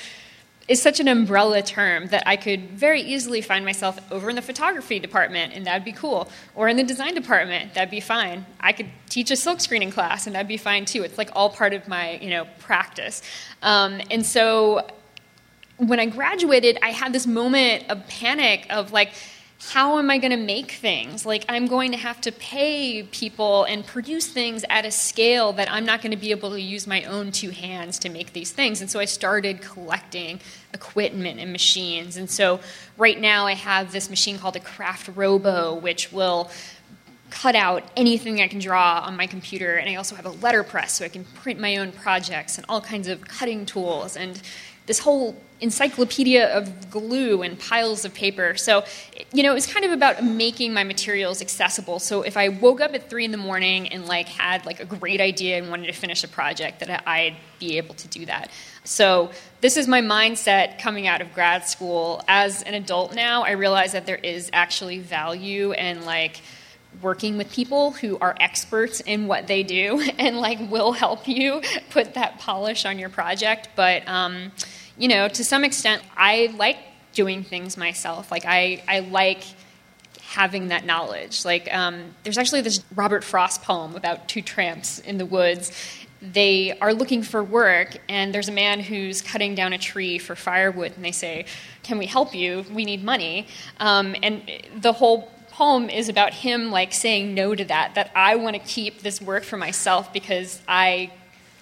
is 0.67 0.81
such 0.81 1.00
an 1.00 1.07
umbrella 1.07 1.62
term 1.62 2.07
that 2.07 2.24
I 2.25 2.38
could 2.38 2.72
very 2.72 3.01
easily 3.01 3.41
find 3.41 3.63
myself 3.63 4.00
over 4.12 4.29
in 4.29 4.36
the 4.36 4.41
photography 4.41 5.00
department, 5.00 5.53
and 5.53 5.67
that'd 5.67 5.86
be 5.86 5.91
cool. 5.91 6.27
Or 6.55 6.67
in 6.67 6.75
the 6.75 6.84
design 6.84 7.13
department, 7.13 7.75
that'd 7.75 7.91
be 7.91 8.00
fine. 8.00 8.45
I 8.60 8.72
could 8.72 8.89
teach 9.07 9.29
a 9.29 9.36
silk 9.36 9.60
screening 9.60 9.91
class, 9.91 10.25
and 10.25 10.36
that'd 10.36 10.48
be 10.48 10.57
fine 10.57 10.86
too. 10.86 11.03
It's 11.03 11.19
like 11.19 11.29
all 11.34 11.51
part 11.51 11.74
of 11.74 11.88
my, 11.88 12.17
you 12.17 12.31
know, 12.31 12.48
practice. 12.60 13.22
Um, 13.62 14.01
and 14.10 14.25
so 14.25 14.88
when 15.77 16.00
I 16.00 16.07
graduated, 16.07 16.79
I 16.81 16.89
had 16.89 17.13
this 17.13 17.27
moment 17.27 17.86
of 17.89 18.07
panic 18.07 18.65
of 18.72 18.91
like, 18.91 19.12
how 19.60 19.98
am 19.98 20.10
I 20.10 20.18
going 20.18 20.32
to 20.32 20.38
make 20.38 20.72
things? 20.72 21.26
Like, 21.26 21.46
I'm 21.48 21.68
going 21.68 21.92
to 21.92 21.98
have 21.98 22.20
to 22.22 22.32
pay 22.32 23.04
people 23.04 23.64
and 23.64 23.86
produce 23.86 24.28
things 24.28 24.66
at 24.70 24.86
a 24.86 24.92
scale 24.92 25.54
that 25.54 25.72
I'm 25.72 25.86
not 25.86 26.02
going 26.02 26.12
to 26.12 26.18
be 26.18 26.32
able 26.32 26.52
to 26.52 26.62
use 26.62 26.86
my 26.86 27.04
own 27.04 27.32
two 27.32 27.52
hands 27.52 27.98
to 28.00 28.10
make 28.10 28.34
these 28.34 28.52
things. 28.52 28.82
And 28.82 28.90
so 28.90 29.00
I 29.00 29.06
started 29.06 29.62
collecting 29.62 30.42
equipment 30.74 31.40
and 31.40 31.52
machines. 31.52 32.18
And 32.18 32.30
so 32.30 32.60
right 32.98 33.20
now 33.20 33.48
I 33.48 33.54
have 33.54 33.92
this 33.92 34.10
machine 34.10 34.38
called 34.38 34.58
a 34.58 34.60
Craft 34.60 35.12
Robo, 35.16 35.74
which 35.74 36.12
will 36.12 36.52
cut 37.30 37.56
out 37.56 37.84
anything 37.98 38.42
I 38.42 38.48
can 38.48 38.60
draw 38.60 39.02
on 39.06 39.16
my 39.16 39.26
computer. 39.26 39.76
And 39.76 39.90
I 39.90 39.96
also 39.96 40.16
have 40.16 40.26
a 40.26 40.32
letterpress 40.32 40.94
so 40.94 41.06
I 41.06 41.10
can 41.10 41.24
print 41.24 41.60
my 41.60 41.78
own 41.78 41.92
projects 41.92 42.58
and 42.58 42.66
all 42.70 42.82
kinds 42.82 43.08
of 43.08 43.22
cutting 43.22 43.66
tools 43.66 44.16
and 44.18 44.42
this 44.86 45.00
whole 45.00 45.36
encyclopedia 45.62 46.54
of 46.56 46.89
glue 46.89 47.42
and 47.42 47.58
piles 47.58 48.04
of 48.04 48.13
paper. 48.13 48.56
So, 48.56 48.84
you 49.32 49.42
know, 49.42 49.51
it 49.51 49.54
was 49.54 49.65
kind 49.65 49.86
of 49.86 49.92
about 49.92 50.24
making 50.24 50.74
my 50.74 50.84
materials 50.84 51.42
accessible. 51.42 52.00
So 52.00 52.24
if 52.24 52.36
I 52.36 52.50
woke 52.50 52.82
up 52.82 52.94
at 52.94 53.10
three 53.10 53.24
in 53.24 53.32
the 53.32 53.38
morning 53.38 53.88
and 53.88 54.06
like 54.06 54.27
had 54.27 54.65
like 54.65 54.82
a 54.82 54.86
great 54.86 55.22
idea 55.22 55.58
and 55.58 55.70
wanted 55.70 55.88
to 55.88 55.94
finish 55.94 56.24
a 56.24 56.27
project, 56.27 56.80
that 56.82 57.08
I'd 57.08 57.38
be 57.60 57.77
able 57.77 57.96
to 57.96 58.08
do 58.10 58.25
that. 58.25 58.51
So 58.84 59.32
this 59.62 59.77
is 59.77 59.88
my 59.88 60.01
mindset 60.01 60.77
coming 60.80 61.08
out 61.08 61.22
of 61.22 61.34
grad 61.34 61.65
school. 61.65 62.22
As 62.27 62.62
an 62.63 62.74
adult 62.74 63.15
now, 63.15 63.44
I 63.44 63.51
realize 63.51 63.94
that 63.94 64.06
there 64.06 64.18
is 64.18 64.50
actually 64.51 65.00
value 65.00 65.72
and 65.72 66.06
like 66.06 66.42
working 67.02 67.38
with 67.38 67.52
people 67.52 67.92
who 67.92 68.18
are 68.20 68.36
experts 68.40 69.00
in 69.02 69.28
what 69.28 69.48
they 69.48 69.64
do 69.64 70.02
and 70.18 70.40
like 70.40 70.60
will 70.70 70.92
help 70.92 71.28
you 71.28 71.62
put 71.90 72.14
that 72.14 72.40
polish 72.40 72.86
on 72.86 73.00
your 73.00 73.10
project. 73.10 73.70
But 73.75 74.08
um, 74.08 74.52
you 74.98 75.08
know 75.08 75.28
to 75.28 75.44
some 75.44 75.64
extent 75.64 76.02
i 76.16 76.54
like 76.58 76.78
doing 77.14 77.44
things 77.44 77.78
myself. 77.78 78.32
Like 78.32 78.46
i, 78.46 78.84
I 78.88 79.00
like 79.00 79.44
having 80.22 80.68
that 80.68 80.86
knowledge. 80.86 81.46
Like 81.46 81.74
um, 81.74 82.14
there's 82.24 82.38
actually 82.38 82.62
this 82.62 82.84
robert 82.96 83.24
frost 83.24 83.62
poem 83.62 83.96
about 83.96 84.28
two 84.28 84.42
tramps 84.42 85.00
in 85.00 85.18
the 85.18 85.25
woods. 85.25 85.72
They 86.22 86.78
are 86.80 86.94
looking 86.94 87.24
for 87.24 87.44
work 87.44 87.98
and 88.10 88.34
there's 88.34 88.50
a 88.50 88.52
man 88.52 88.80
who's 88.80 89.22
cutting 89.22 89.54
down 89.54 89.74
a 89.74 89.78
tree 89.78 90.18
for 90.18 90.36
firewood 90.36 90.94
and 90.96 91.06
they 91.06 91.12
say 91.12 91.46
can 91.84 92.00
we 92.00 92.08
help 92.08 92.34
you? 92.34 92.66
We 92.74 92.84
need 92.84 93.04
money. 93.04 93.48
Um, 93.80 94.16
and 94.24 94.42
the 94.75 94.92
whole 94.92 95.32
poem 95.56 95.90
is 95.90 96.10
about 96.10 96.34
him 96.34 96.70
like 96.70 96.92
saying 96.92 97.34
no 97.34 97.56
to 97.56 97.64
that 97.64 97.96
that 97.96 98.12
i 98.14 98.36
want 98.36 98.56
to 98.56 98.62
keep 98.62 99.02
this 99.02 99.22
work 99.22 99.42
for 99.44 99.56
myself 99.56 100.12
because 100.12 100.62
i 100.68 101.10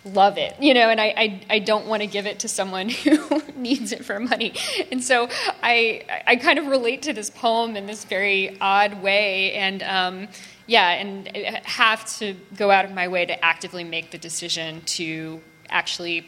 love 0.03 0.37
it 0.39 0.55
you 0.59 0.73
know 0.73 0.89
and 0.89 0.99
i 0.99 1.13
i, 1.15 1.41
I 1.51 1.59
don't 1.59 1.85
want 1.85 2.01
to 2.01 2.07
give 2.07 2.25
it 2.25 2.39
to 2.39 2.47
someone 2.47 2.89
who 3.03 3.41
needs 3.55 3.91
it 3.91 4.03
for 4.03 4.19
money. 4.19 4.53
And 4.91 5.03
so 5.03 5.29
i 5.61 6.03
i 6.25 6.35
kind 6.35 6.57
of 6.59 6.65
relate 6.67 7.03
to 7.03 7.13
this 7.13 7.29
poem 7.29 7.75
in 7.75 7.85
this 7.85 8.03
very 8.05 8.57
odd 8.59 9.01
way 9.01 9.53
and 9.53 9.83
um, 9.83 10.27
yeah 10.65 10.89
and 10.89 11.27
have 11.65 12.05
to 12.17 12.35
go 12.57 12.71
out 12.71 12.85
of 12.85 12.91
my 12.91 13.07
way 13.07 13.25
to 13.25 13.45
actively 13.45 13.83
make 13.83 14.09
the 14.09 14.17
decision 14.17 14.81
to 14.97 15.41
actually 15.69 16.27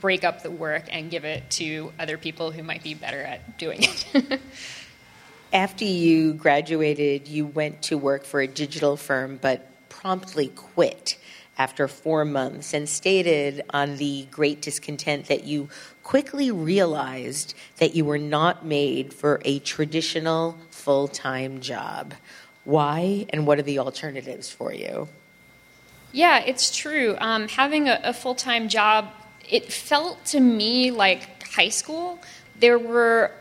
break 0.00 0.22
up 0.22 0.42
the 0.42 0.50
work 0.50 0.84
and 0.90 1.10
give 1.10 1.24
it 1.24 1.48
to 1.50 1.92
other 1.98 2.18
people 2.18 2.50
who 2.50 2.62
might 2.62 2.82
be 2.82 2.92
better 2.92 3.22
at 3.22 3.58
doing 3.58 3.80
it 3.82 4.40
After 5.52 5.84
you 5.84 6.34
graduated, 6.34 7.28
you 7.28 7.46
went 7.46 7.82
to 7.82 7.96
work 7.96 8.24
for 8.24 8.40
a 8.40 8.46
digital 8.46 8.96
firm, 8.96 9.38
but 9.40 9.88
promptly 9.88 10.48
quit 10.48 11.18
after 11.58 11.88
four 11.88 12.24
months 12.24 12.74
and 12.74 12.88
stated 12.88 13.62
on 13.70 13.96
the 13.96 14.26
great 14.30 14.60
discontent 14.60 15.26
that 15.26 15.44
you 15.44 15.68
quickly 16.02 16.50
realized 16.50 17.54
that 17.78 17.94
you 17.94 18.04
were 18.04 18.18
not 18.18 18.64
made 18.64 19.12
for 19.12 19.40
a 19.44 19.58
traditional 19.60 20.58
full 20.70 21.08
time 21.08 21.60
job. 21.60 22.14
Why, 22.64 23.26
and 23.30 23.46
what 23.46 23.58
are 23.58 23.62
the 23.62 23.78
alternatives 23.78 24.50
for 24.50 24.72
you? 24.72 25.08
Yeah, 26.12 26.40
it's 26.40 26.76
true. 26.76 27.16
Um, 27.18 27.48
having 27.48 27.88
a, 27.88 28.00
a 28.02 28.12
full 28.12 28.34
time 28.34 28.68
job, 28.68 29.10
it 29.48 29.72
felt 29.72 30.24
to 30.26 30.40
me 30.40 30.90
like 30.90 31.44
high 31.44 31.68
school. 31.68 32.20
There 32.58 32.78
were 32.78 33.32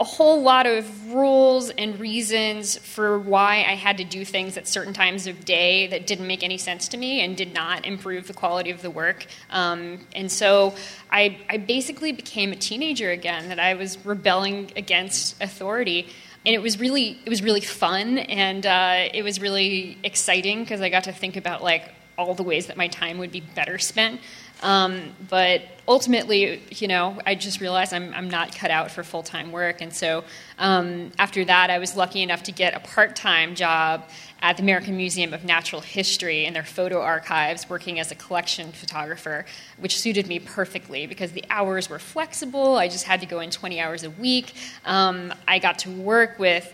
a 0.00 0.04
whole 0.04 0.40
lot 0.40 0.66
of 0.66 1.12
rules 1.12 1.68
and 1.68 2.00
reasons 2.00 2.78
for 2.78 3.18
why 3.18 3.56
I 3.56 3.74
had 3.74 3.98
to 3.98 4.04
do 4.04 4.24
things 4.24 4.56
at 4.56 4.66
certain 4.66 4.94
times 4.94 5.26
of 5.26 5.44
day 5.44 5.88
that 5.88 6.06
didn't 6.06 6.26
make 6.26 6.42
any 6.42 6.56
sense 6.56 6.88
to 6.88 6.96
me 6.96 7.20
and 7.20 7.36
did 7.36 7.52
not 7.52 7.84
improve 7.84 8.26
the 8.26 8.32
quality 8.32 8.70
of 8.70 8.80
the 8.80 8.90
work. 8.90 9.26
Um, 9.50 9.98
and 10.14 10.32
so 10.32 10.74
I, 11.10 11.36
I 11.50 11.58
basically 11.58 12.12
became 12.12 12.50
a 12.50 12.56
teenager 12.56 13.10
again, 13.10 13.50
that 13.50 13.60
I 13.60 13.74
was 13.74 14.02
rebelling 14.06 14.72
against 14.74 15.40
authority 15.42 16.08
and 16.46 16.54
it 16.54 16.62
was 16.62 16.80
really 16.80 17.18
it 17.26 17.28
was 17.28 17.42
really 17.42 17.60
fun 17.60 18.16
and 18.16 18.64
uh, 18.64 19.08
it 19.12 19.22
was 19.22 19.42
really 19.42 19.98
exciting 20.02 20.60
because 20.60 20.80
I 20.80 20.88
got 20.88 21.04
to 21.04 21.12
think 21.12 21.36
about 21.36 21.62
like 21.62 21.92
all 22.16 22.34
the 22.34 22.42
ways 22.42 22.66
that 22.66 22.76
my 22.76 22.88
time 22.88 23.18
would 23.18 23.32
be 23.32 23.40
better 23.40 23.78
spent. 23.78 24.20
Um, 24.62 25.14
but 25.28 25.62
ultimately, 25.88 26.62
you 26.70 26.86
know, 26.86 27.18
I 27.26 27.34
just 27.34 27.60
realized 27.60 27.92
I'm, 27.92 28.14
I'm 28.14 28.30
not 28.30 28.54
cut 28.54 28.70
out 28.70 28.90
for 28.90 29.02
full 29.02 29.22
time 29.22 29.50
work. 29.52 29.80
And 29.80 29.92
so 29.92 30.24
um, 30.58 31.10
after 31.18 31.44
that, 31.44 31.70
I 31.70 31.78
was 31.78 31.96
lucky 31.96 32.22
enough 32.22 32.44
to 32.44 32.52
get 32.52 32.74
a 32.74 32.80
part 32.80 33.16
time 33.16 33.54
job 33.54 34.08
at 34.42 34.56
the 34.56 34.62
American 34.62 34.96
Museum 34.96 35.34
of 35.34 35.44
Natural 35.44 35.80
History 35.82 36.46
in 36.46 36.54
their 36.54 36.64
photo 36.64 37.00
archives, 37.00 37.68
working 37.68 37.98
as 37.98 38.10
a 38.10 38.14
collection 38.14 38.72
photographer, 38.72 39.44
which 39.78 39.98
suited 39.98 40.26
me 40.26 40.38
perfectly 40.38 41.06
because 41.06 41.32
the 41.32 41.44
hours 41.50 41.90
were 41.90 41.98
flexible. 41.98 42.76
I 42.76 42.88
just 42.88 43.04
had 43.04 43.20
to 43.20 43.26
go 43.26 43.40
in 43.40 43.50
20 43.50 43.80
hours 43.80 44.04
a 44.04 44.10
week. 44.10 44.54
Um, 44.84 45.34
I 45.48 45.58
got 45.58 45.80
to 45.80 45.90
work 45.90 46.38
with 46.38 46.72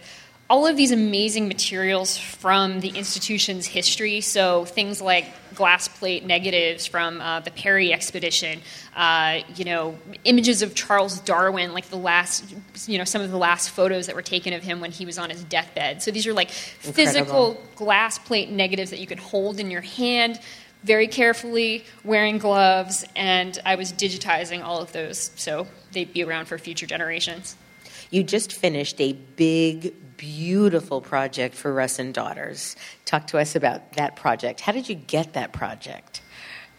all 0.49 0.67
of 0.67 0.77
these 0.77 0.93
amazing 0.93 1.49
materials 1.49 2.17
from 2.17 2.81
the 2.81 2.91
institution's 2.91 3.67
history. 3.67 4.21
So 4.21 4.65
things 4.65 5.01
like 5.01 5.27
glass 5.55 5.89
plate 5.89 6.25
negatives 6.25 6.87
from 6.87 7.21
uh, 7.21 7.41
the 7.41 7.51
Perry 7.51 7.93
expedition, 7.93 8.61
uh, 8.95 9.41
you 9.57 9.65
know, 9.65 9.99
images 10.25 10.63
of 10.63 10.75
Charles 10.75 11.19
Darwin, 11.21 11.73
like 11.73 11.87
the 11.87 11.97
last, 11.97 12.55
you 12.87 12.99
know, 12.99 13.05
some 13.05 13.23
of 13.23 13.31
the 13.31 13.39
last 13.39 13.71
photos 13.71 14.07
that 14.07 14.15
were 14.15 14.23
taken 14.23 14.53
of 14.53 14.63
him 14.63 14.81
when 14.81 14.93
he 14.93 15.05
was 15.05 15.19
on 15.19 15.31
his 15.31 15.43
deathbed. 15.45 16.03
So 16.03 16.11
these 16.11 16.27
are 16.27 16.33
like 16.33 16.51
Incredible. 16.85 16.93
physical 16.93 17.63
glass 17.75 18.19
plate 18.19 18.51
negatives 18.51 18.91
that 18.91 19.01
you 19.01 19.07
could 19.07 19.19
hold 19.19 19.59
in 19.59 19.71
your 19.71 19.81
hand 19.81 20.39
very 20.85 21.09
carefully, 21.09 21.85
wearing 22.05 22.39
gloves, 22.39 23.05
and 23.17 23.59
I 23.67 23.75
was 23.75 23.93
digitizing 23.93 24.63
all 24.63 24.81
of 24.81 24.93
those 24.93 25.33
so 25.35 25.67
they'd 25.91 26.13
be 26.13 26.23
around 26.23 26.47
for 26.47 26.59
future 26.59 26.87
generations. 26.87 27.57
You 28.11 28.23
just 28.23 28.53
finished 28.53 29.01
a 29.01 29.15
big, 29.15 29.95
beautiful 30.16 31.00
project 31.00 31.55
for 31.55 31.72
Russ 31.72 31.98
and 31.98 32.12
Daughters. 32.12 32.76
Talk 33.05 33.26
to 33.29 33.38
us 33.38 33.57
about 33.57 33.94
that 33.94 34.16
project. 34.16 34.61
How 34.61 34.72
did 34.72 34.88
you 34.88 34.94
get 34.94 35.35
that 35.35 35.52
project? 35.52 36.22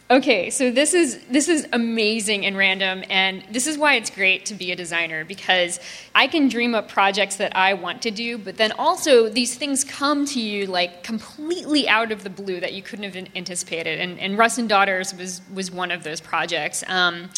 Okay, 0.10 0.52
so 0.52 0.72
this 0.72 0.94
is 0.94 1.20
this 1.26 1.50
is 1.50 1.68
amazing 1.74 2.46
and 2.46 2.56
random 2.56 3.04
and 3.10 3.44
this 3.52 3.68
is 3.68 3.78
why 3.78 3.96
it's 3.96 4.10
great 4.10 4.46
to 4.46 4.54
be 4.54 4.72
a 4.72 4.76
designer 4.76 5.26
because 5.26 5.82
I 6.16 6.28
can 6.28 6.48
dream 6.48 6.76
up 6.76 6.88
projects 6.88 7.36
that 7.38 7.58
I 7.58 7.74
want 7.74 8.04
to 8.04 8.12
do, 8.12 8.38
but 8.38 8.56
then 8.56 8.72
also 8.72 9.28
these 9.28 9.56
things 9.56 9.84
come 9.84 10.26
to 10.28 10.40
you 10.40 10.66
like 10.66 11.04
completely 11.04 11.90
out 11.90 12.14
of 12.14 12.24
the 12.24 12.30
blue 12.30 12.62
that 12.62 12.72
you 12.72 12.82
couldn't 12.82 13.04
have 13.04 13.28
anticipated. 13.36 14.00
And, 14.00 14.18
and 14.18 14.38
Russ 14.38 14.58
and 14.58 14.70
Daughters 14.70 15.14
was 15.14 15.42
was 15.54 15.72
one 15.72 15.92
of 15.92 16.04
those 16.04 16.22
projects. 16.22 16.86
Um, 16.88 17.30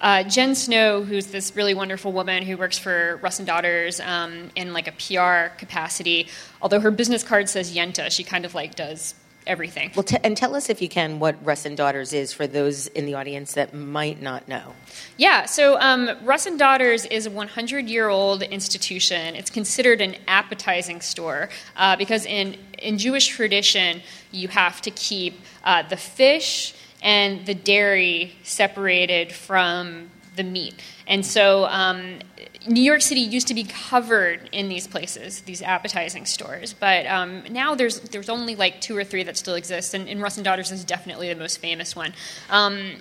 uh, 0.00 0.22
Jen 0.24 0.54
Snow, 0.54 1.02
who's 1.02 1.26
this 1.26 1.54
really 1.56 1.74
wonderful 1.74 2.12
woman 2.12 2.42
who 2.42 2.56
works 2.56 2.78
for 2.78 3.18
Russ 3.22 3.38
and 3.38 3.46
Daughters 3.46 4.00
um, 4.00 4.50
in 4.54 4.72
like 4.72 4.88
a 4.88 4.92
PR 4.92 5.54
capacity, 5.56 6.28
although 6.62 6.80
her 6.80 6.90
business 6.90 7.22
card 7.22 7.48
says 7.48 7.74
Yenta, 7.74 8.10
she 8.10 8.24
kind 8.24 8.44
of 8.44 8.54
like 8.54 8.74
does 8.74 9.14
everything. 9.48 9.90
Well, 9.96 10.04
t- 10.04 10.18
and 10.22 10.36
tell 10.36 10.54
us 10.54 10.68
if 10.68 10.80
you 10.80 10.88
can 10.88 11.18
what 11.18 11.44
Russ 11.44 11.64
and 11.64 11.76
Daughters 11.76 12.12
is 12.12 12.32
for 12.32 12.46
those 12.46 12.86
in 12.88 13.06
the 13.06 13.14
audience 13.14 13.54
that 13.54 13.74
might 13.74 14.20
not 14.20 14.46
know. 14.46 14.74
Yeah, 15.16 15.46
so 15.46 15.80
um, 15.80 16.10
Russ 16.22 16.46
and 16.46 16.58
Daughters 16.58 17.06
is 17.06 17.26
a 17.26 17.30
100 17.30 17.88
year 17.88 18.08
old 18.08 18.42
institution. 18.42 19.34
It's 19.34 19.50
considered 19.50 20.00
an 20.00 20.16
appetizing 20.28 21.00
store 21.00 21.48
uh, 21.76 21.96
because 21.96 22.26
in 22.26 22.56
in 22.78 22.98
Jewish 22.98 23.26
tradition 23.26 24.02
you 24.30 24.46
have 24.48 24.80
to 24.82 24.90
keep 24.92 25.40
uh, 25.64 25.82
the 25.82 25.96
fish 25.96 26.74
and 27.02 27.46
the 27.46 27.54
dairy 27.54 28.34
separated 28.42 29.32
from 29.32 30.10
the 30.36 30.44
meat. 30.44 30.74
And 31.06 31.24
so 31.24 31.66
um, 31.66 32.20
New 32.66 32.82
York 32.82 33.02
City 33.02 33.20
used 33.20 33.48
to 33.48 33.54
be 33.54 33.64
covered 33.64 34.48
in 34.52 34.68
these 34.68 34.86
places, 34.86 35.42
these 35.42 35.62
appetizing 35.62 36.26
stores, 36.26 36.74
but 36.74 37.06
um, 37.06 37.42
now 37.50 37.74
there's 37.74 38.00
there's 38.00 38.28
only 38.28 38.54
like 38.54 38.80
two 38.80 38.96
or 38.96 39.04
three 39.04 39.22
that 39.24 39.36
still 39.36 39.54
exist, 39.54 39.94
and, 39.94 40.08
and 40.08 40.22
Russ 40.22 40.36
and 40.36 40.44
Daughters 40.44 40.70
is 40.70 40.84
definitely 40.84 41.28
the 41.32 41.38
most 41.38 41.58
famous 41.58 41.94
one. 41.94 42.14
Um, 42.50 42.96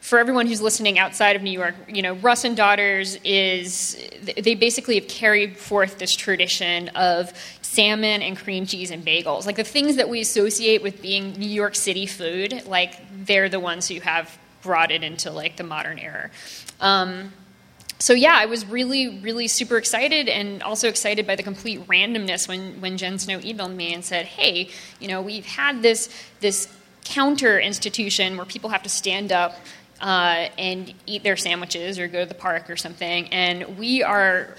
for 0.00 0.18
everyone 0.18 0.48
who's 0.48 0.60
listening 0.60 0.98
outside 0.98 1.36
of 1.36 1.42
New 1.42 1.52
York, 1.52 1.76
you 1.86 2.02
know, 2.02 2.14
Russ 2.14 2.44
and 2.44 2.56
Daughters 2.56 3.16
is 3.22 3.96
they 4.36 4.56
basically 4.56 4.96
have 4.96 5.06
carried 5.06 5.56
forth 5.56 5.98
this 5.98 6.16
tradition 6.16 6.88
of 6.88 7.32
salmon 7.60 8.20
and 8.20 8.36
cream 8.36 8.66
cheese 8.66 8.90
and 8.90 9.04
bagels. 9.04 9.46
Like 9.46 9.56
the 9.56 9.64
things 9.64 9.96
that 9.96 10.08
we 10.08 10.20
associate 10.20 10.82
with 10.82 11.00
being 11.00 11.34
New 11.34 11.48
York 11.48 11.76
City 11.76 12.06
food, 12.06 12.64
like 12.66 13.11
they're 13.26 13.48
the 13.48 13.60
ones 13.60 13.88
who 13.88 14.00
have 14.00 14.38
brought 14.62 14.90
it 14.90 15.02
into 15.02 15.30
like 15.30 15.56
the 15.56 15.64
modern 15.64 15.98
era. 15.98 16.30
Um, 16.80 17.32
so 17.98 18.14
yeah, 18.14 18.34
I 18.36 18.46
was 18.46 18.66
really, 18.66 19.20
really 19.20 19.46
super 19.46 19.76
excited 19.76 20.28
and 20.28 20.60
also 20.62 20.88
excited 20.88 21.24
by 21.26 21.36
the 21.36 21.42
complete 21.44 21.86
randomness 21.86 22.48
when, 22.48 22.80
when 22.80 22.96
Jen 22.98 23.18
Snow 23.18 23.38
emailed 23.38 23.74
me 23.74 23.94
and 23.94 24.04
said, 24.04 24.26
hey, 24.26 24.70
you 24.98 25.06
know, 25.06 25.22
we've 25.22 25.46
had 25.46 25.82
this, 25.82 26.08
this 26.40 26.68
counter 27.04 27.60
institution 27.60 28.36
where 28.36 28.46
people 28.46 28.70
have 28.70 28.82
to 28.82 28.88
stand 28.88 29.30
up 29.30 29.56
uh, 30.00 30.48
and 30.58 30.92
eat 31.06 31.22
their 31.22 31.36
sandwiches 31.36 31.98
or 31.98 32.08
go 32.08 32.20
to 32.22 32.26
the 32.26 32.34
park 32.34 32.68
or 32.68 32.76
something, 32.76 33.28
and 33.28 33.78
we 33.78 34.02
are 34.02 34.56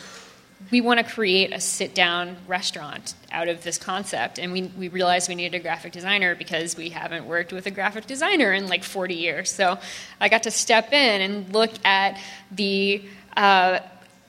we 0.71 0.81
want 0.81 0.99
to 0.99 1.03
create 1.03 1.53
a 1.53 1.59
sit 1.59 1.93
down 1.93 2.35
restaurant 2.47 3.13
out 3.31 3.47
of 3.47 3.63
this 3.63 3.77
concept. 3.77 4.39
And 4.39 4.51
we, 4.51 4.63
we 4.77 4.87
realized 4.87 5.29
we 5.29 5.35
needed 5.35 5.55
a 5.55 5.59
graphic 5.61 5.91
designer 5.91 6.35
because 6.35 6.75
we 6.75 6.89
haven't 6.89 7.25
worked 7.25 7.53
with 7.53 7.65
a 7.65 7.71
graphic 7.71 8.07
designer 8.07 8.51
in 8.53 8.67
like 8.67 8.83
40 8.83 9.13
years. 9.13 9.51
So 9.51 9.77
I 10.19 10.29
got 10.29 10.43
to 10.43 10.51
step 10.51 10.91
in 10.93 11.21
and 11.21 11.53
look 11.53 11.71
at 11.85 12.19
the 12.51 13.03
uh, 13.37 13.79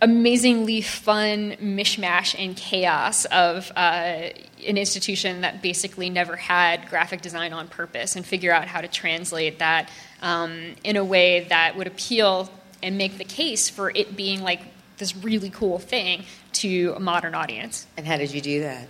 amazingly 0.03 0.83
fun 0.83 1.53
mishmash 1.63 2.35
and 2.39 2.57
chaos 2.57 3.25
of 3.27 3.71
uh, 3.75 4.29
an 4.67 4.77
institution 4.77 5.41
that 5.43 5.63
basically 5.63 6.11
never 6.11 6.37
had 6.37 6.89
graphic 6.91 7.23
design 7.23 7.53
on 7.53 7.69
purpose 7.69 8.17
and 8.17 8.27
figure 8.27 8.53
out 8.53 8.67
how 8.67 8.81
to 8.81 8.89
translate 8.89 9.61
that 9.61 9.89
um, 10.21 10.75
in 10.85 10.97
a 10.97 11.05
way 11.05 11.45
that 11.49 11.77
would 11.77 11.87
appeal 11.87 12.51
and 12.83 12.99
make 12.99 13.17
the 13.17 13.25
case 13.25 13.71
for 13.71 13.91
it 13.95 14.15
being 14.15 14.43
like 14.43 14.61
this 14.99 15.17
really 15.17 15.51
cool 15.51 15.79
thing 15.79 16.25
to 16.53 16.95
a 16.97 17.01
modern 17.01 17.35
audience. 17.35 17.87
And 17.97 18.07
how 18.07 18.17
did 18.17 18.33
you 18.33 18.41
do 18.41 18.61
that? 18.61 18.89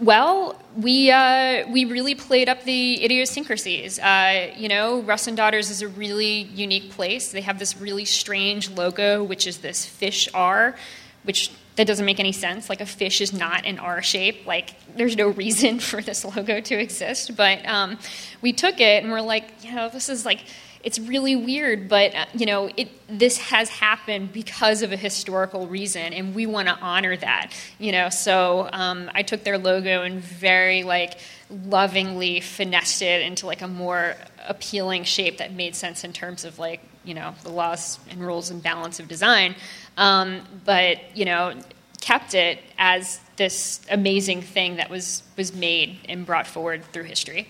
Well, 0.00 0.60
we 0.76 1.12
uh, 1.12 1.68
we 1.68 1.84
really 1.84 2.16
played 2.16 2.48
up 2.48 2.64
the 2.64 3.04
idiosyncrasies. 3.04 4.00
Uh, 4.00 4.50
you 4.56 4.68
know, 4.68 5.00
Russ 5.02 5.28
and 5.28 5.36
Daughters 5.36 5.70
is 5.70 5.80
a 5.80 5.86
really 5.86 6.42
unique 6.42 6.90
place. 6.90 7.30
They 7.30 7.42
have 7.42 7.60
this 7.60 7.76
really 7.76 8.04
strange 8.04 8.68
logo, 8.70 9.22
which 9.22 9.46
is 9.46 9.58
this 9.58 9.86
fish 9.86 10.28
R, 10.34 10.74
which 11.22 11.52
that 11.76 11.86
doesn't 11.86 12.04
make 12.04 12.20
any 12.20 12.32
sense. 12.32 12.68
Like 12.68 12.80
a 12.80 12.86
fish 12.86 13.20
is 13.20 13.32
not 13.32 13.64
an 13.64 13.78
R 13.78 14.02
shape. 14.02 14.44
Like 14.44 14.74
there's 14.96 15.16
no 15.16 15.28
reason 15.28 15.78
for 15.90 16.02
this 16.02 16.24
logo 16.24 16.60
to 16.60 16.74
exist. 16.74 17.36
But 17.36 17.64
um, 17.68 17.98
we 18.40 18.52
took 18.52 18.80
it 18.80 19.04
and 19.04 19.12
we're 19.12 19.20
like, 19.20 19.64
you 19.64 19.74
know, 19.74 19.88
this 19.88 20.08
is 20.08 20.24
like 20.24 20.44
it's 20.82 20.98
really 20.98 21.36
weird, 21.36 21.88
but 21.88 22.14
uh, 22.14 22.26
you 22.34 22.46
know, 22.46 22.68
it, 22.76 22.88
this 23.08 23.38
has 23.38 23.68
happened 23.68 24.32
because 24.32 24.82
of 24.82 24.92
a 24.92 24.96
historical 24.96 25.66
reason, 25.66 26.12
and 26.12 26.34
we 26.34 26.46
want 26.46 26.68
to 26.68 26.74
honor 26.74 27.16
that. 27.16 27.52
You 27.78 27.92
know, 27.92 28.08
so 28.08 28.68
um, 28.72 29.10
I 29.14 29.22
took 29.22 29.44
their 29.44 29.58
logo 29.58 30.02
and 30.02 30.20
very 30.20 30.82
like 30.82 31.18
lovingly 31.50 32.40
finessed 32.40 33.02
it 33.02 33.22
into 33.22 33.46
like 33.46 33.62
a 33.62 33.68
more 33.68 34.16
appealing 34.46 35.04
shape 35.04 35.38
that 35.38 35.52
made 35.52 35.76
sense 35.76 36.04
in 36.04 36.12
terms 36.12 36.44
of 36.44 36.58
like 36.58 36.80
you 37.04 37.14
know 37.14 37.34
the 37.42 37.50
laws 37.50 37.98
and 38.10 38.20
rules 38.20 38.50
and 38.50 38.62
balance 38.62 38.98
of 38.98 39.08
design. 39.08 39.54
Um, 39.96 40.42
but 40.64 41.16
you 41.16 41.24
know, 41.24 41.54
kept 42.00 42.34
it 42.34 42.58
as 42.78 43.20
this 43.36 43.80
amazing 43.90 44.42
thing 44.42 44.76
that 44.76 44.90
was 44.90 45.22
was 45.36 45.54
made 45.54 45.98
and 46.08 46.26
brought 46.26 46.46
forward 46.46 46.84
through 46.86 47.04
history. 47.04 47.48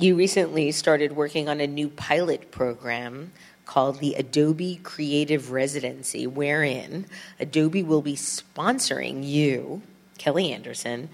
You 0.00 0.14
recently 0.14 0.70
started 0.70 1.16
working 1.16 1.48
on 1.48 1.60
a 1.60 1.66
new 1.66 1.88
pilot 1.88 2.52
program 2.52 3.32
called 3.64 3.98
the 3.98 4.14
Adobe 4.14 4.76
Creative 4.84 5.50
Residency, 5.50 6.24
wherein 6.24 7.06
Adobe 7.40 7.82
will 7.82 8.00
be 8.00 8.14
sponsoring 8.14 9.26
you, 9.28 9.82
Kelli 10.16 10.52
Anderson, 10.52 11.08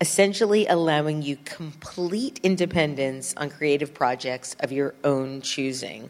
essentially 0.00 0.66
allowing 0.66 1.20
you 1.20 1.36
complete 1.44 2.40
independence 2.42 3.34
on 3.36 3.50
creative 3.50 3.92
projects 3.92 4.56
of 4.60 4.72
your 4.72 4.94
own 5.04 5.42
choosing. 5.42 6.08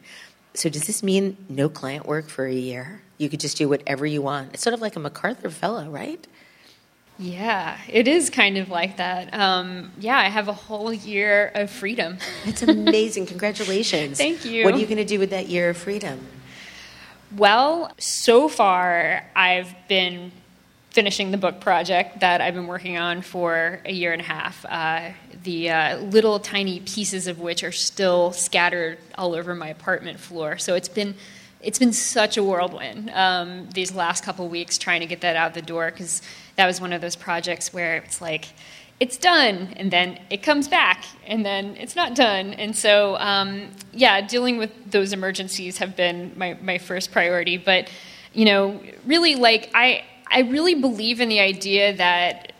So, 0.54 0.68
does 0.68 0.86
this 0.86 1.02
mean 1.02 1.36
no 1.48 1.68
client 1.68 2.06
work 2.06 2.28
for 2.28 2.46
a 2.46 2.54
year? 2.54 3.02
You 3.18 3.28
could 3.28 3.40
just 3.40 3.56
do 3.56 3.68
whatever 3.68 4.06
you 4.06 4.22
want. 4.22 4.54
It's 4.54 4.62
sort 4.62 4.74
of 4.74 4.80
like 4.80 4.94
a 4.94 5.00
MacArthur 5.00 5.50
Fellow, 5.50 5.90
right? 5.90 6.24
Yeah, 7.18 7.78
it 7.88 8.08
is 8.08 8.28
kind 8.28 8.58
of 8.58 8.68
like 8.68 8.96
that. 8.96 9.32
Um, 9.32 9.92
yeah, 10.00 10.18
I 10.18 10.28
have 10.28 10.48
a 10.48 10.52
whole 10.52 10.92
year 10.92 11.52
of 11.54 11.70
freedom. 11.70 12.18
It's 12.44 12.62
amazing. 12.62 13.26
Congratulations. 13.26 14.18
Thank 14.18 14.44
you. 14.44 14.64
What 14.64 14.74
are 14.74 14.78
you 14.78 14.86
going 14.86 14.98
to 14.98 15.04
do 15.04 15.18
with 15.18 15.30
that 15.30 15.48
year 15.48 15.70
of 15.70 15.76
freedom? 15.76 16.26
Well, 17.36 17.92
so 17.98 18.48
far, 18.48 19.24
I've 19.34 19.74
been 19.88 20.30
finishing 20.90 21.32
the 21.32 21.36
book 21.36 21.58
project 21.60 22.20
that 22.20 22.40
I've 22.40 22.54
been 22.54 22.68
working 22.68 22.96
on 22.96 23.22
for 23.22 23.80
a 23.84 23.92
year 23.92 24.12
and 24.12 24.20
a 24.22 24.24
half. 24.24 24.64
Uh, 24.68 25.10
the 25.42 25.70
uh, 25.70 25.98
little 25.98 26.38
tiny 26.38 26.80
pieces 26.80 27.26
of 27.26 27.40
which 27.40 27.64
are 27.64 27.72
still 27.72 28.32
scattered 28.32 28.98
all 29.16 29.34
over 29.34 29.54
my 29.54 29.68
apartment 29.68 30.20
floor. 30.20 30.58
So 30.58 30.74
it's 30.74 30.88
been 30.88 31.14
it's 31.60 31.78
been 31.78 31.94
such 31.94 32.36
a 32.36 32.44
whirlwind 32.44 33.10
um, 33.10 33.68
these 33.70 33.94
last 33.94 34.22
couple 34.22 34.46
weeks 34.48 34.76
trying 34.76 35.00
to 35.00 35.06
get 35.06 35.22
that 35.22 35.34
out 35.34 35.54
the 35.54 35.62
door 35.62 35.90
because 35.90 36.20
that 36.56 36.66
was 36.66 36.80
one 36.80 36.92
of 36.92 37.00
those 37.00 37.16
projects 37.16 37.72
where 37.72 37.96
it's 37.96 38.20
like 38.20 38.48
it's 39.00 39.16
done 39.16 39.74
and 39.76 39.90
then 39.90 40.20
it 40.30 40.42
comes 40.42 40.68
back 40.68 41.04
and 41.26 41.44
then 41.44 41.76
it's 41.76 41.96
not 41.96 42.14
done. 42.14 42.54
And 42.54 42.76
so 42.76 43.16
um, 43.16 43.70
yeah 43.92 44.20
dealing 44.20 44.56
with 44.56 44.70
those 44.90 45.12
emergencies 45.12 45.78
have 45.78 45.96
been 45.96 46.32
my, 46.36 46.56
my 46.62 46.78
first 46.78 47.12
priority. 47.12 47.56
But 47.56 47.90
you 48.34 48.44
know 48.44 48.80
really 49.06 49.36
like 49.36 49.70
i 49.74 50.04
i 50.28 50.40
really 50.40 50.74
believe 50.74 51.20
in 51.20 51.28
the 51.28 51.40
idea 51.40 51.96
that 51.96 52.52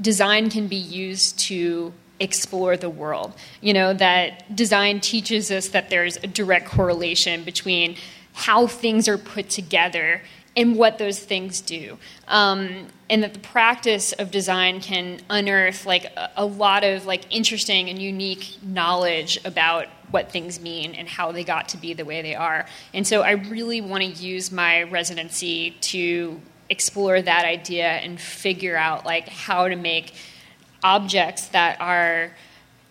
design 0.00 0.48
can 0.48 0.66
be 0.66 0.76
used 0.76 1.38
to 1.38 1.92
explore 2.18 2.76
the 2.76 2.90
world. 2.90 3.32
You 3.60 3.72
know 3.72 3.94
that 3.94 4.54
design 4.54 5.00
teaches 5.00 5.50
us 5.50 5.68
that 5.68 5.90
there's 5.90 6.16
a 6.16 6.26
direct 6.26 6.66
correlation 6.66 7.44
between 7.44 7.96
how 8.32 8.66
things 8.66 9.08
are 9.08 9.18
put 9.18 9.50
together 9.50 10.22
and 10.60 10.76
what 10.76 10.98
those 10.98 11.18
things 11.18 11.62
do. 11.62 11.96
Um, 12.28 12.88
and 13.08 13.22
that 13.22 13.32
the 13.32 13.40
practice 13.40 14.12
of 14.12 14.30
design 14.30 14.82
can 14.82 15.20
unearth 15.30 15.86
like 15.86 16.04
a, 16.04 16.30
a, 16.36 16.44
lot 16.44 16.84
of 16.84 17.06
like 17.06 17.34
interesting 17.34 17.88
and 17.88 18.00
unique 18.00 18.58
knowledge 18.62 19.40
about 19.46 19.86
what 20.10 20.30
things 20.30 20.60
mean 20.60 20.94
and 20.94 21.08
how 21.08 21.32
they 21.32 21.44
got 21.44 21.70
to 21.70 21.78
be 21.78 21.94
the 21.94 22.04
way 22.04 22.20
they 22.20 22.34
are. 22.34 22.66
And 22.92 23.06
so 23.06 23.22
I 23.22 23.32
really 23.32 23.80
want 23.80 24.04
to 24.04 24.10
use 24.10 24.52
my 24.52 24.82
residency 24.82 25.70
to 25.80 26.38
explore 26.68 27.22
that 27.22 27.46
idea 27.46 27.88
and 27.88 28.20
figure 28.20 28.76
out 28.76 29.06
like 29.06 29.28
how 29.28 29.66
to 29.66 29.76
make 29.76 30.12
objects 30.82 31.46
that 31.48 31.80
are 31.80 32.32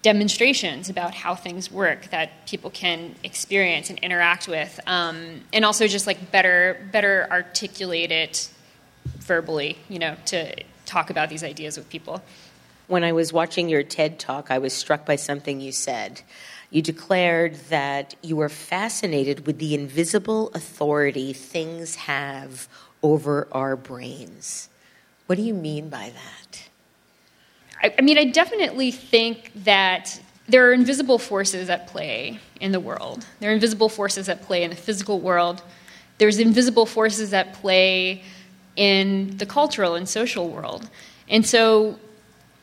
demonstrations 0.02 0.90
about 0.90 1.14
how 1.14 1.36
things 1.36 1.72
work 1.72 2.10
that 2.12 2.48
people 2.48 2.70
can 2.70 3.16
experience 3.24 3.90
and 3.90 4.00
interact 4.00 4.48
with, 4.48 4.80
um, 4.88 5.42
and 5.52 5.66
also 5.66 5.88
just 5.88 6.08
like 6.08 6.32
better 6.32 6.88
better 6.92 7.28
articulate 7.30 8.12
it 8.12 8.50
verbally, 9.06 9.78
you 9.90 10.00
know, 10.00 10.16
to 10.26 10.56
talk 10.86 11.10
about 11.10 11.30
these 11.30 11.44
ideas 11.44 11.78
with 11.78 11.90
people. 11.90 12.22
When 12.88 13.04
I 13.04 13.12
was 13.12 13.32
watching 13.32 13.70
your 13.70 13.84
TED 13.84 14.20
talk, 14.20 14.50
I 14.50 14.58
was 14.58 14.74
struck 14.74 15.06
by 15.06 15.16
something 15.16 15.62
you 15.62 15.72
said. 15.72 16.22
You 16.72 16.82
declared 16.82 17.56
that 17.70 18.16
you 18.22 18.36
were 18.36 18.50
fascinated 18.50 19.46
with 19.46 19.60
the 19.60 19.76
invisible 19.76 20.50
authority 20.54 21.34
things 21.34 21.96
have 21.96 22.68
over 23.02 23.48
our 23.52 23.76
brains. 23.76 24.70
What 25.26 25.36
do 25.36 25.42
you 25.42 25.54
mean 25.54 25.90
by 25.90 26.12
that? 26.14 26.69
I, 27.82 27.94
I 27.98 28.02
mean, 28.02 28.18
I 28.18 28.26
definitely 28.26 28.92
think 28.92 29.52
that 29.64 30.20
there 30.48 30.68
are 30.68 30.74
invisible 30.74 31.20
forces 31.20 31.70
at 31.70 31.88
play 31.88 32.40
in 32.60 32.72
the 32.72 32.80
world. 32.80 33.26
There 33.40 33.52
are 33.52 33.54
invisible 33.54 33.90
forces 33.90 34.28
at 34.30 34.42
play 34.42 34.64
in 34.64 34.72
the 34.72 34.76
physical 34.76 35.20
world. 35.20 35.62
There's 36.18 36.40
invisible 36.40 36.86
forces 36.86 37.34
at 37.34 37.54
play 37.54 38.24
in 38.76 39.38
the 39.38 39.46
cultural 39.46 39.96
and 39.96 40.08
social 40.08 40.50
world. 40.50 40.90
And 41.28 41.46
so 41.46 42.00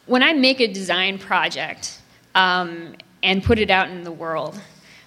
when 0.07 0.23
I 0.23 0.33
make 0.33 0.61
a 0.61 0.67
design 0.67 1.19
project 1.19 2.01
um, 2.35 2.95
and 3.23 3.43
put 3.43 3.59
it 3.59 3.71
out 3.71 3.89
in 3.89 4.03
the 4.03 4.13
world, 4.13 4.61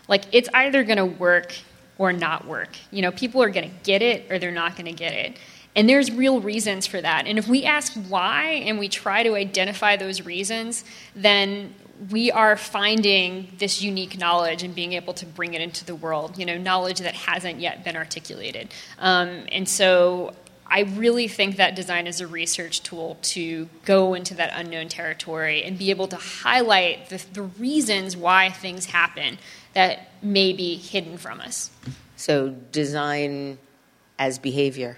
like 0.07 0.23
it's 0.31 0.49
either 0.53 0.83
going 0.83 0.97
to 0.97 1.05
work 1.05 1.53
or 1.97 2.13
not 2.13 2.45
work. 2.47 2.69
You 2.91 3.01
know, 3.01 3.11
people 3.11 3.43
are 3.43 3.49
going 3.49 3.69
to 3.69 3.75
get 3.83 4.01
it 4.01 4.31
or 4.31 4.39
they're 4.39 4.51
not 4.51 4.75
going 4.75 4.85
to 4.85 4.93
get 4.93 5.13
it. 5.13 5.37
And 5.79 5.87
there's 5.87 6.11
real 6.11 6.41
reasons 6.41 6.85
for 6.87 6.99
that. 6.99 7.25
And 7.25 7.39
if 7.39 7.47
we 7.47 7.63
ask 7.63 7.93
why 8.09 8.47
and 8.65 8.79
we 8.79 8.89
try 8.89 9.23
to 9.23 9.35
identify 9.37 9.95
those 9.95 10.25
reasons, 10.25 10.83
then 11.15 11.73
we 12.11 12.33
are 12.33 12.57
finding 12.57 13.47
this 13.59 13.81
unique 13.81 14.17
knowledge 14.17 14.61
and 14.61 14.75
being 14.75 14.91
able 14.91 15.13
to 15.13 15.25
bring 15.25 15.53
it 15.53 15.61
into 15.61 15.85
the 15.85 15.95
world, 15.95 16.37
you 16.37 16.45
know, 16.45 16.57
knowledge 16.57 16.99
that 16.99 17.15
hasn't 17.15 17.61
yet 17.61 17.85
been 17.85 17.95
articulated. 17.95 18.67
Um, 18.97 19.45
and 19.53 19.69
so 19.69 20.33
I 20.67 20.81
really 20.81 21.29
think 21.29 21.55
that 21.55 21.77
design 21.77 22.07
is 22.07 22.19
a 22.19 22.27
research 22.27 22.83
tool 22.83 23.17
to 23.21 23.69
go 23.85 24.15
into 24.15 24.33
that 24.33 24.51
unknown 24.53 24.89
territory 24.89 25.63
and 25.63 25.77
be 25.77 25.91
able 25.91 26.09
to 26.09 26.17
highlight 26.17 27.07
the, 27.07 27.23
the 27.31 27.43
reasons 27.43 28.17
why 28.17 28.49
things 28.49 28.87
happen 28.87 29.37
that 29.75 30.09
may 30.21 30.51
be 30.51 30.75
hidden 30.75 31.17
from 31.17 31.39
us. 31.39 31.71
So, 32.17 32.49
design 32.49 33.59
as 34.17 34.39
behavior 34.39 34.97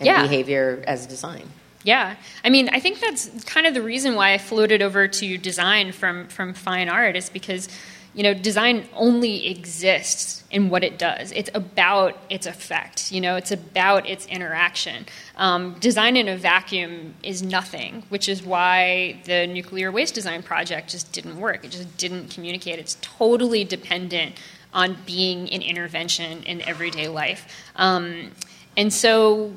and 0.00 0.06
yeah. 0.06 0.22
behavior 0.22 0.82
as 0.86 1.06
design. 1.06 1.46
Yeah, 1.82 2.16
I 2.44 2.50
mean, 2.50 2.68
I 2.70 2.80
think 2.80 3.00
that's 3.00 3.44
kind 3.44 3.66
of 3.66 3.72
the 3.72 3.82
reason 3.82 4.14
why 4.14 4.34
I 4.34 4.38
floated 4.38 4.82
over 4.82 5.08
to 5.08 5.38
design 5.38 5.92
from 5.92 6.26
from 6.28 6.52
fine 6.52 6.90
art 6.90 7.16
is 7.16 7.30
because, 7.30 7.70
you 8.12 8.22
know, 8.22 8.34
design 8.34 8.86
only 8.94 9.48
exists 9.48 10.44
in 10.50 10.68
what 10.68 10.84
it 10.84 10.98
does. 10.98 11.32
It's 11.32 11.48
about 11.54 12.18
its 12.28 12.46
effect. 12.46 13.12
You 13.12 13.22
know, 13.22 13.36
it's 13.36 13.50
about 13.50 14.06
its 14.06 14.26
interaction. 14.26 15.06
Um, 15.36 15.74
design 15.80 16.16
in 16.16 16.28
a 16.28 16.36
vacuum 16.36 17.14
is 17.22 17.42
nothing, 17.42 18.02
which 18.10 18.28
is 18.28 18.42
why 18.42 19.22
the 19.24 19.46
nuclear 19.46 19.90
waste 19.90 20.14
design 20.14 20.42
project 20.42 20.90
just 20.90 21.12
didn't 21.12 21.38
work. 21.38 21.64
It 21.64 21.70
just 21.70 21.96
didn't 21.96 22.28
communicate. 22.28 22.78
It's 22.78 22.98
totally 23.00 23.64
dependent 23.64 24.34
on 24.74 24.98
being 25.06 25.48
an 25.50 25.62
intervention 25.62 26.42
in 26.42 26.60
everyday 26.62 27.08
life. 27.08 27.46
Um, 27.76 28.32
and 28.76 28.92
so, 28.92 29.52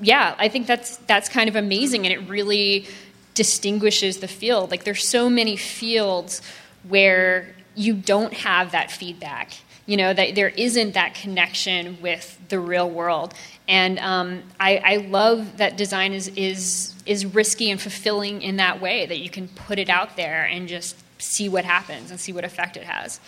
yeah, 0.00 0.34
I 0.38 0.48
think 0.48 0.66
that's 0.66 0.96
that's 0.98 1.28
kind 1.28 1.48
of 1.48 1.56
amazing, 1.56 2.06
and 2.06 2.12
it 2.12 2.28
really 2.28 2.86
distinguishes 3.34 4.18
the 4.18 4.28
field. 4.28 4.70
Like, 4.70 4.84
there's 4.84 5.06
so 5.06 5.28
many 5.30 5.56
fields 5.56 6.42
where 6.88 7.54
you 7.74 7.94
don't 7.94 8.32
have 8.34 8.72
that 8.72 8.90
feedback. 8.90 9.52
You 9.86 9.96
know 9.96 10.12
that 10.12 10.34
there 10.34 10.50
isn't 10.50 10.94
that 10.94 11.14
connection 11.14 11.98
with 12.02 12.38
the 12.48 12.60
real 12.60 12.90
world, 12.90 13.34
and 13.66 13.98
um, 13.98 14.42
I, 14.60 14.76
I, 14.76 14.96
love 14.96 15.56
that 15.56 15.76
design 15.78 16.12
is 16.12 16.28
is 16.28 16.94
is 17.06 17.24
risky 17.24 17.70
and 17.70 17.80
fulfilling 17.80 18.42
in 18.42 18.56
that 18.56 18.82
way 18.82 19.06
that 19.06 19.18
you 19.18 19.30
can 19.30 19.48
put 19.48 19.78
it 19.78 19.88
out 19.88 20.16
there 20.16 20.44
and 20.44 20.68
just 20.68 20.96
see 21.18 21.48
what 21.48 21.64
happens 21.64 22.10
and 22.10 22.20
see 22.20 22.32
what 22.32 22.44
effect 22.44 22.76
it 22.76 22.84
has. 22.84 23.18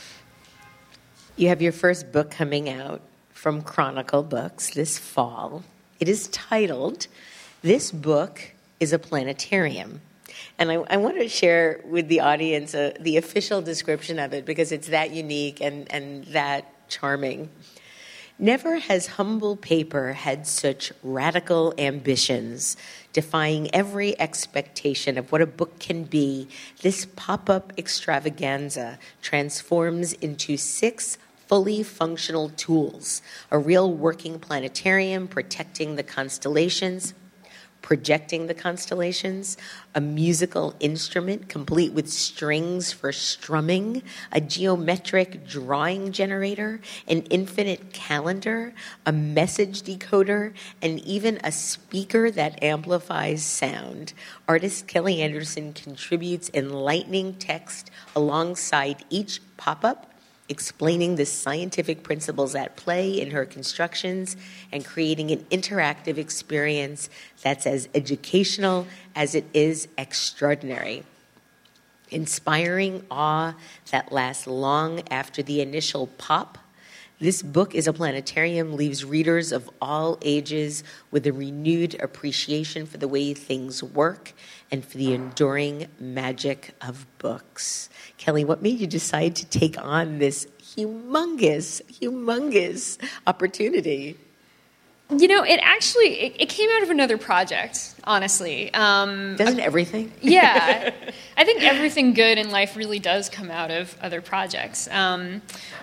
You 1.37 1.49
have 1.49 1.63
your 1.63 1.73
first 1.73 2.13
book 2.13 2.31
coming 2.31 2.69
out 2.69 3.01
from 3.33 3.63
Chronicle 3.63 4.23
Books 4.23 4.75
this 4.75 4.99
fall. 4.99 5.63
It 6.01 6.09
is 6.09 6.29
titled 6.29 7.09
"This 7.61 7.93
Book 7.93 8.53
Is 8.81 8.95
a 8.95 8.99
Planetarium." 8.99 10.01
And 10.59 10.73
I, 10.73 10.77
I 10.89 10.97
want 10.97 11.19
to 11.19 11.29
share 11.29 11.83
with 11.85 12.09
the 12.09 12.21
audience 12.21 12.75
uh, 12.75 12.93
the 12.99 13.19
official 13.19 13.61
description 13.61 14.19
of 14.19 14.33
it 14.33 14.47
because 14.47 14.73
it's 14.73 14.89
that 14.89 15.11
unique 15.11 15.61
and, 15.61 15.93
and 15.93 16.25
that 16.29 16.89
charming. 16.89 17.51
Never 18.39 18.79
has 18.79 19.07
humble 19.07 19.57
paper 19.57 20.15
had 20.15 20.47
such 20.47 20.91
radical 21.03 21.75
ambitions, 21.77 22.79
defying 23.13 23.69
every 23.75 24.19
expectation 24.19 25.19
of 25.19 25.31
what 25.31 25.43
a 25.43 25.47
book 25.47 25.79
can 25.79 26.05
be. 26.05 26.49
This 26.81 27.07
pop 27.15 27.51
up 27.51 27.75
extravaganza 27.77 28.99
transforms 29.21 30.15
into 30.15 30.57
six 30.57 31.19
fully 31.51 31.83
functional 31.83 32.49
tools. 32.51 33.23
A 33.51 33.59
real 33.59 33.93
working 33.93 34.39
planetarium 34.39 35.27
protecting 35.27 35.97
the 35.97 36.03
constellations, 36.05 37.13
projecting 37.83 38.47
the 38.47 38.55
constellations, 38.55 39.57
a 39.93 40.01
musical 40.01 40.77
instrument 40.79 41.49
complete 41.49 41.93
with 41.93 42.09
strings 42.09 42.93
for 42.93 43.11
strumming, 43.11 44.01
a 44.31 44.41
geometric 44.41 45.45
drawing 45.45 46.13
generator, 46.13 46.81
an 47.09 47.23
infinite 47.23 47.93
calendar, 47.93 48.73
a 49.05 49.11
message 49.11 49.83
decoder, 49.83 50.53
and 50.81 51.01
even 51.01 51.41
a 51.43 51.51
speaker 51.51 52.31
that 52.31 52.63
amplifies 52.63 53.45
sound. 53.45 54.13
Artist 54.47 54.87
Kelli 54.87 55.19
Anderson 55.19 55.73
contributes 55.73 56.49
enlightening 56.55 57.35
text 57.35 57.91
alongside 58.15 59.05
each 59.11 59.41
pop 59.57 59.85
up 59.85 60.10
explaining 60.51 61.17
the 61.17 61.25
scientific 61.25 62.03
principles 62.03 62.55
at 62.55 62.77
play 62.77 63.19
in 63.19 63.31
her 63.31 63.47
constructions 63.47 64.37
and 64.73 64.85
creating 64.85 65.31
an 65.31 65.39
interactive 65.51 66.19
experience 66.19 67.09
that's 67.43 67.67
as 67.67 67.89
educational 67.95 68.87
as 69.15 69.35
it 69.35 69.47
is 69.55 69.89
extraordinary. 69.97 71.05
Inspiring 72.11 73.07
awe 73.11 73.55
that 73.93 74.13
lasts 74.13 74.47
long 74.47 75.03
after 75.09 75.43
the 75.43 75.61
initial 75.61 76.09
pop. 76.19 76.59
This 77.21 77.43
book 77.43 77.75
is 77.75 77.87
a 77.87 77.93
planetarium 77.93 78.77
leaves 78.77 79.05
readers 79.05 79.53
of 79.53 79.69
all 79.79 80.17
ages 80.23 80.83
with 81.11 81.27
a 81.27 81.35
renewed 81.35 82.01
appreciation 82.01 82.87
for 82.87 82.97
the 82.97 83.09
way 83.09 83.35
things 83.35 83.83
work 83.83 84.33
and 84.71 84.83
for 84.83 84.97
the 84.97 85.13
enduring 85.13 85.89
magic 85.99 86.75
of 86.81 87.07
books. 87.19 87.91
Kelli, 88.19 88.47
what 88.47 88.63
made 88.63 88.81
you 88.81 88.87
decide 88.87 89.37
to 89.37 89.45
take 89.45 89.79
on 89.79 90.19
this 90.19 90.47
humongous, 90.63 91.83
humongous 91.93 92.97
opportunity? 93.27 94.17
You 95.17 95.29
know, 95.29 95.43
it 95.43 95.59
actually 95.63 96.21
it, 96.21 96.37
it, 96.39 96.49
came 96.49 96.71
out 96.71 96.83
of 96.83 96.91
another 96.91 97.19
project. 97.19 97.95
Honestly, 98.05 98.73
um, 98.75 99.37
doesn't 99.37 99.61
everything? 99.61 100.13
yeah, 100.21 100.95
I 101.37 101.45
think 101.45 101.63
everything 101.63 102.15
good 102.15 102.39
in 102.39 102.51
life 102.51 102.77
really 102.77 102.99
does 102.99 103.29
come 103.29 103.51
out 103.51 103.71
of 103.71 103.97
other 104.01 104.21
projects. 104.21 104.89
Um, 104.89 105.43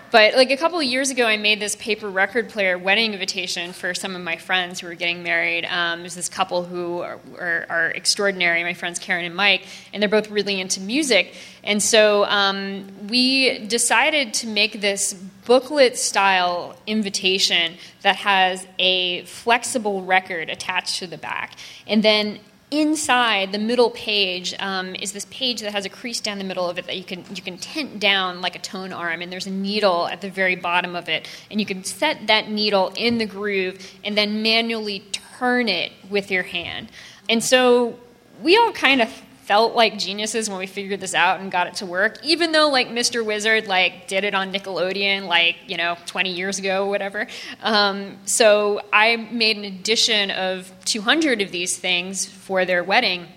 but 0.09 0.35
like 0.35 0.51
a 0.51 0.57
couple 0.57 0.79
of 0.79 0.85
years 0.85 1.09
ago, 1.09 1.25
I 1.25 1.35
made 1.37 1.59
this 1.59 1.75
paper 1.75 2.09
record 2.09 2.49
player 2.49 2.77
wedding 2.77 3.13
invitation 3.13 3.73
for 3.73 3.93
some 3.93 4.15
of 4.15 4.21
my 4.21 4.37
friends 4.37 4.79
who 4.79 4.87
were 4.87 4.95
getting 4.95 5.21
married. 5.21 5.65
Um, 5.65 5.99
there's 5.99 6.15
this 6.15 6.29
couple 6.29 6.63
who 6.63 7.01
are, 7.01 7.19
are, 7.37 7.65
are, 7.69 7.89
extraordinary, 7.89 8.63
my 8.63 8.73
friends 8.73 8.99
Karen 8.99 9.25
and 9.25 9.35
Mike, 9.35 9.65
and 9.93 10.01
they're 10.01 10.09
both 10.09 10.29
really 10.29 10.61
into 10.61 10.79
music. 10.79 11.33
And 11.63 11.83
so 11.83 12.23
um, 12.25 12.87
we 13.09 13.59
decided 13.67 14.33
to 14.35 14.47
make 14.47 14.79
this 14.79 15.13
booklet 15.47 15.97
style 15.97 16.75
invitation 16.85 17.75
that 18.01 18.17
has 18.17 18.67
a 18.77 19.23
flexible 19.23 20.03
record 20.03 20.49
attached 20.49 20.99
to 20.99 21.07
the 21.07 21.17
back. 21.17 21.57
And 21.87 22.03
then 22.03 22.39
inside 22.69 23.53
the 23.53 23.57
middle 23.57 23.89
page 23.91 24.53
um, 24.59 24.93
is 24.95 25.13
this 25.13 25.25
page 25.31 25.61
that 25.61 25.71
has 25.71 25.85
a 25.85 25.89
crease 25.89 26.19
down 26.19 26.37
the 26.37 26.43
middle 26.43 26.69
of 26.69 26.77
it 26.77 26.85
that 26.85 26.97
you 26.97 27.03
can 27.05 27.23
you 27.33 27.41
can 27.41 27.57
tint 27.57 27.97
down 27.97 28.41
like 28.41 28.57
a 28.57 28.59
tone 28.59 28.91
arm 28.91 29.21
and 29.21 29.31
there's 29.31 29.47
a 29.47 29.51
needle 29.51 30.05
at 30.09 30.19
the 30.19 30.29
very 30.29 30.57
bottom 30.57 30.93
of 30.93 31.07
it 31.07 31.29
and 31.49 31.61
you 31.61 31.65
can 31.65 31.81
set 31.85 32.27
that 32.27 32.49
needle 32.49 32.91
in 32.97 33.19
the 33.19 33.25
groove 33.25 33.79
and 34.03 34.17
then 34.17 34.41
manually 34.41 34.99
turn 35.39 35.69
it 35.69 35.93
with 36.09 36.29
your 36.29 36.43
hand 36.43 36.89
and 37.29 37.41
so 37.41 37.97
we 38.43 38.57
all 38.57 38.73
kind 38.73 39.01
of 39.01 39.09
felt 39.47 39.73
like 39.75 39.97
geniuses 39.97 40.49
when 40.49 40.59
we 40.59 40.67
figured 40.67 40.99
this 40.99 41.15
out 41.15 41.39
and 41.39 41.51
got 41.51 41.67
it 41.67 41.73
to 41.75 41.85
work 41.85 42.23
even 42.23 42.51
though 42.51 42.69
like 42.69 42.89
mr 42.89 43.25
wizard 43.25 43.65
like 43.67 44.07
did 44.07 44.23
it 44.23 44.35
on 44.35 44.51
nickelodeon 44.51 45.25
like 45.25 45.55
you 45.67 45.77
know 45.77 45.97
20 46.05 46.31
years 46.31 46.59
ago 46.59 46.85
or 46.85 46.89
whatever. 46.89 47.27
Um, 47.63 48.17
so 48.25 48.81
i 48.93 49.15
made 49.15 49.57
an 49.57 49.65
edition 49.65 50.31
of 50.31 50.71
200 50.85 51.41
of 51.41 51.51
these 51.51 51.77
things 51.77 52.25
for 52.25 52.65
their 52.65 52.83
wedding. 52.83 53.27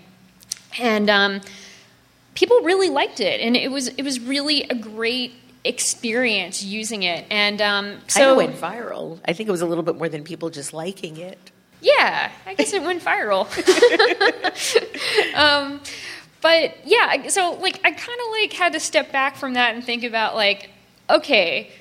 And 0.79 1.09
um, 1.09 1.41
people 2.33 2.61
really 2.61 2.89
liked 2.89 3.19
it. 3.19 3.41
And 3.41 3.55
it 3.55 3.71
was 3.71 3.89
it 3.89 4.03
was 4.03 4.19
really 4.19 4.63
a 4.63 4.75
great 4.75 5.33
experience 5.63 6.63
using 6.63 7.03
it. 7.03 7.25
And 7.29 7.61
um, 7.61 7.99
so 8.07 8.33
it 8.33 8.37
went 8.37 8.55
viral. 8.55 9.19
I 9.25 9.33
think 9.33 9.49
it 9.49 9.51
was 9.51 9.61
a 9.61 9.65
little 9.65 9.83
bit 9.83 9.95
more 9.97 10.09
than 10.09 10.23
people 10.23 10.49
just 10.49 10.73
liking 10.73 11.17
it 11.17 11.51
yeah, 11.81 12.31
I 12.45 12.53
guess 12.53 12.73
it 12.73 12.81
went 12.81 13.03
viral. 13.03 13.47
um, 15.35 15.81
but 16.41 16.75
yeah, 16.85 17.27
so 17.27 17.53
like 17.53 17.79
I 17.83 17.91
kind 17.91 18.19
of 18.19 18.31
like 18.31 18.53
had 18.53 18.73
to 18.73 18.79
step 18.79 19.11
back 19.11 19.35
from 19.35 19.53
that 19.53 19.75
and 19.75 19.83
think 19.83 20.03
about 20.03 20.35
like, 20.35 20.69
okay, 21.09 21.71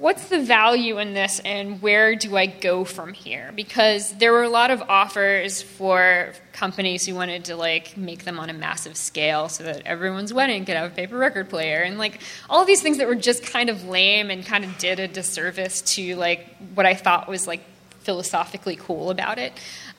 what's 0.00 0.30
the 0.30 0.40
value 0.40 0.98
in 0.98 1.12
this 1.12 1.40
and 1.44 1.82
where 1.82 2.16
do 2.16 2.34
I 2.34 2.46
go 2.46 2.84
from 2.84 3.12
here? 3.12 3.52
Because 3.54 4.14
there 4.14 4.32
were 4.32 4.42
a 4.42 4.48
lot 4.48 4.70
of 4.70 4.82
offers 4.88 5.60
for 5.60 6.32
companies 6.54 7.06
who 7.06 7.14
wanted 7.14 7.44
to 7.46 7.56
like 7.56 7.98
make 7.98 8.24
them 8.24 8.38
on 8.38 8.48
a 8.48 8.54
massive 8.54 8.96
scale 8.96 9.50
so 9.50 9.64
that 9.64 9.82
everyone's 9.86 10.32
wedding 10.32 10.64
could 10.64 10.76
have 10.76 10.90
a 10.90 10.94
paper 10.94 11.18
record 11.18 11.50
player 11.50 11.82
and 11.82 11.98
like 11.98 12.20
all 12.48 12.64
these 12.64 12.80
things 12.80 12.96
that 12.96 13.06
were 13.06 13.14
just 13.14 13.42
kind 13.42 13.68
of 13.68 13.84
lame 13.84 14.30
and 14.30 14.46
kind 14.46 14.64
of 14.64 14.78
did 14.78 14.98
a 15.00 15.06
disservice 15.06 15.82
to 15.82 16.16
like 16.16 16.48
what 16.74 16.86
I 16.86 16.94
thought 16.94 17.28
was 17.28 17.46
like 17.46 17.60
philosophically 18.00 18.76
cool 18.76 19.10
about 19.10 19.38
it. 19.38 19.52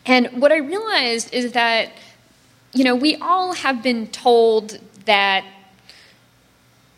And 0.06 0.42
what 0.42 0.52
I 0.52 0.58
realized 0.58 1.34
is 1.34 1.52
that, 1.54 1.92
you 2.74 2.84
know, 2.84 2.96
we 2.96 3.16
all 3.18 3.54
have 3.54 3.84
been 3.84 4.08
told 4.08 4.80
that 5.06 5.46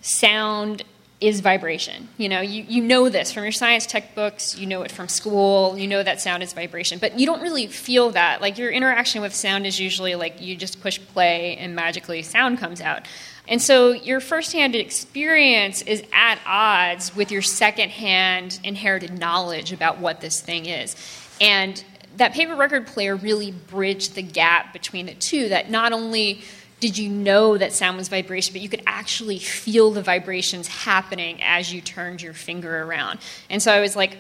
sound 0.01 0.83
is 1.23 1.39
vibration. 1.39 2.09
You 2.17 2.27
know, 2.27 2.41
you, 2.41 2.65
you 2.67 2.83
know 2.83 3.07
this 3.07 3.31
from 3.31 3.43
your 3.43 3.53
science 3.53 3.85
textbooks, 3.85 4.57
you 4.57 4.67
know 4.67 4.81
it 4.81 4.91
from 4.91 5.07
school, 5.07 5.77
you 5.77 5.87
know 5.87 6.03
that 6.03 6.19
sound 6.19 6.43
is 6.43 6.51
vibration, 6.51 6.99
but 6.99 7.17
you 7.17 7.25
don't 7.25 7.41
really 7.41 7.67
feel 7.67 8.11
that. 8.11 8.41
Like 8.41 8.57
your 8.57 8.69
interaction 8.69 9.21
with 9.21 9.33
sound 9.33 9.65
is 9.65 9.79
usually 9.79 10.15
like 10.15 10.41
you 10.41 10.57
just 10.57 10.81
push 10.81 10.99
play 11.13 11.55
and 11.55 11.73
magically 11.73 12.23
sound 12.23 12.59
comes 12.59 12.81
out. 12.81 13.07
And 13.47 13.61
so 13.61 13.91
your 13.91 14.19
firsthand 14.19 14.75
experience 14.75 15.81
is 15.81 16.03
at 16.13 16.39
odds 16.45 17.15
with 17.15 17.31
your 17.31 17.41
secondhand 17.41 18.59
inherited 18.63 19.17
knowledge 19.19 19.73
about 19.73 19.99
what 19.99 20.21
this 20.21 20.39
thing 20.39 20.65
is. 20.65 20.95
And 21.41 21.83
that 22.17 22.33
paper 22.33 22.55
record 22.55 22.87
player 22.87 23.15
really 23.15 23.51
bridged 23.51 24.15
the 24.15 24.21
gap 24.21 24.71
between 24.71 25.07
the 25.07 25.13
two, 25.13 25.49
that 25.49 25.69
not 25.69 25.91
only 25.91 26.41
did 26.79 26.97
you 26.97 27.09
know 27.09 27.57
that 27.57 27.73
sound 27.73 27.97
was 27.97 28.09
vibration, 28.09 28.53
but 28.53 28.61
you 28.61 28.69
could 28.69 28.83
actually 28.85 29.39
feel 29.39 29.91
the 29.91 30.01
vibrations 30.01 30.67
happening 30.67 31.41
as 31.41 31.73
you 31.73 31.81
turned 31.81 32.21
your 32.21 32.33
finger 32.33 32.83
around. 32.83 33.19
And 33.49 33.61
so 33.63 33.71
I 33.71 33.79
was 33.79 33.95
like, 33.95 34.17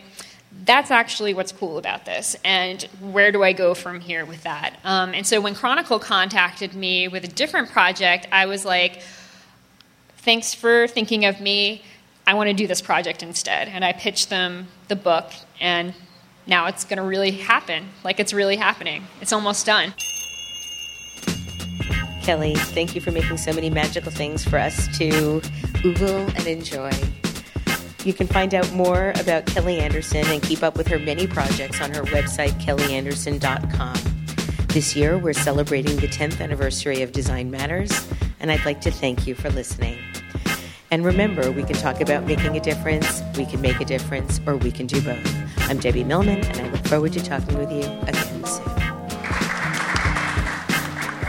that's 0.65 0.91
actually 0.91 1.33
what's 1.33 1.51
cool 1.51 1.77
about 1.77 2.05
this. 2.05 2.35
And 2.43 2.83
where 3.01 3.31
do 3.31 3.43
I 3.43 3.53
go 3.53 3.73
from 3.73 3.99
here 3.99 4.25
with 4.25 4.43
that? 4.43 4.77
Um, 4.83 5.13
and 5.13 5.25
so 5.27 5.41
when 5.41 5.55
Chronicle 5.55 5.99
contacted 5.99 6.73
me 6.73 7.07
with 7.07 7.23
a 7.23 7.27
different 7.27 7.69
project, 7.69 8.27
I 8.31 8.45
was 8.45 8.63
like, 8.63 9.01
thanks 10.17 10.53
for 10.53 10.87
thinking 10.87 11.25
of 11.25 11.41
me. 11.41 11.83
I 12.25 12.33
want 12.35 12.47
to 12.47 12.53
do 12.53 12.67
this 12.67 12.81
project 12.81 13.21
instead. 13.21 13.67
And 13.67 13.83
I 13.83 13.91
pitched 13.91 14.29
them 14.29 14.67
the 14.87 14.95
book, 14.95 15.31
and 15.59 15.93
now 16.47 16.67
it's 16.67 16.85
going 16.85 16.97
to 16.97 17.03
really 17.03 17.31
happen. 17.31 17.89
Like 18.03 18.19
it's 18.19 18.33
really 18.33 18.55
happening. 18.55 19.05
It's 19.21 19.33
almost 19.33 19.65
done. 19.65 19.93
Kelli, 22.21 22.57
thank 22.57 22.95
you 22.95 23.01
for 23.01 23.11
making 23.11 23.35
so 23.35 23.51
many 23.51 23.69
magical 23.69 24.11
things 24.11 24.45
for 24.45 24.57
us 24.57 24.87
to 24.97 25.09
oogle 25.83 26.33
and 26.37 26.47
enjoy. 26.47 26.91
You 28.03 28.13
can 28.13 28.27
find 28.27 28.53
out 28.53 28.69
more 28.73 29.11
about 29.11 29.45
Kelli 29.45 29.79
Anderson 29.79 30.25
and 30.25 30.41
keep 30.41 30.61
up 30.61 30.77
with 30.77 30.87
her 30.87 30.99
many 30.99 31.25
projects 31.25 31.79
on 31.79 31.91
her 31.93 32.03
website, 32.03 32.51
kellianderson.com. 32.61 33.95
This 34.67 34.95
year, 34.95 35.17
we're 35.17 35.33
celebrating 35.33 35.95
the 35.97 36.07
10th 36.07 36.41
anniversary 36.41 37.01
of 37.01 37.13
Design 37.13 37.49
Matters, 37.49 38.07
and 38.41 38.51
I'd 38.51 38.65
like 38.65 38.81
to 38.81 38.91
thank 38.91 39.25
you 39.25 39.35
for 39.35 39.49
listening. 39.51 39.97
And 40.91 41.05
remember, 41.05 41.49
we 41.51 41.63
can 41.63 41.75
talk 41.75 42.01
about 42.01 42.25
making 42.25 42.57
a 42.57 42.59
difference, 42.59 43.21
we 43.37 43.45
can 43.45 43.61
make 43.61 43.79
a 43.79 43.85
difference, 43.85 44.41
or 44.45 44.57
we 44.57 44.71
can 44.71 44.85
do 44.85 45.01
both. 45.01 45.69
I'm 45.69 45.77
Debbie 45.77 46.03
Millman, 46.03 46.43
and 46.43 46.59
I 46.59 46.69
look 46.69 46.85
forward 46.87 47.13
to 47.13 47.23
talking 47.23 47.57
with 47.57 47.71
you 47.71 47.83
again 48.07 48.45
soon. 48.45 48.72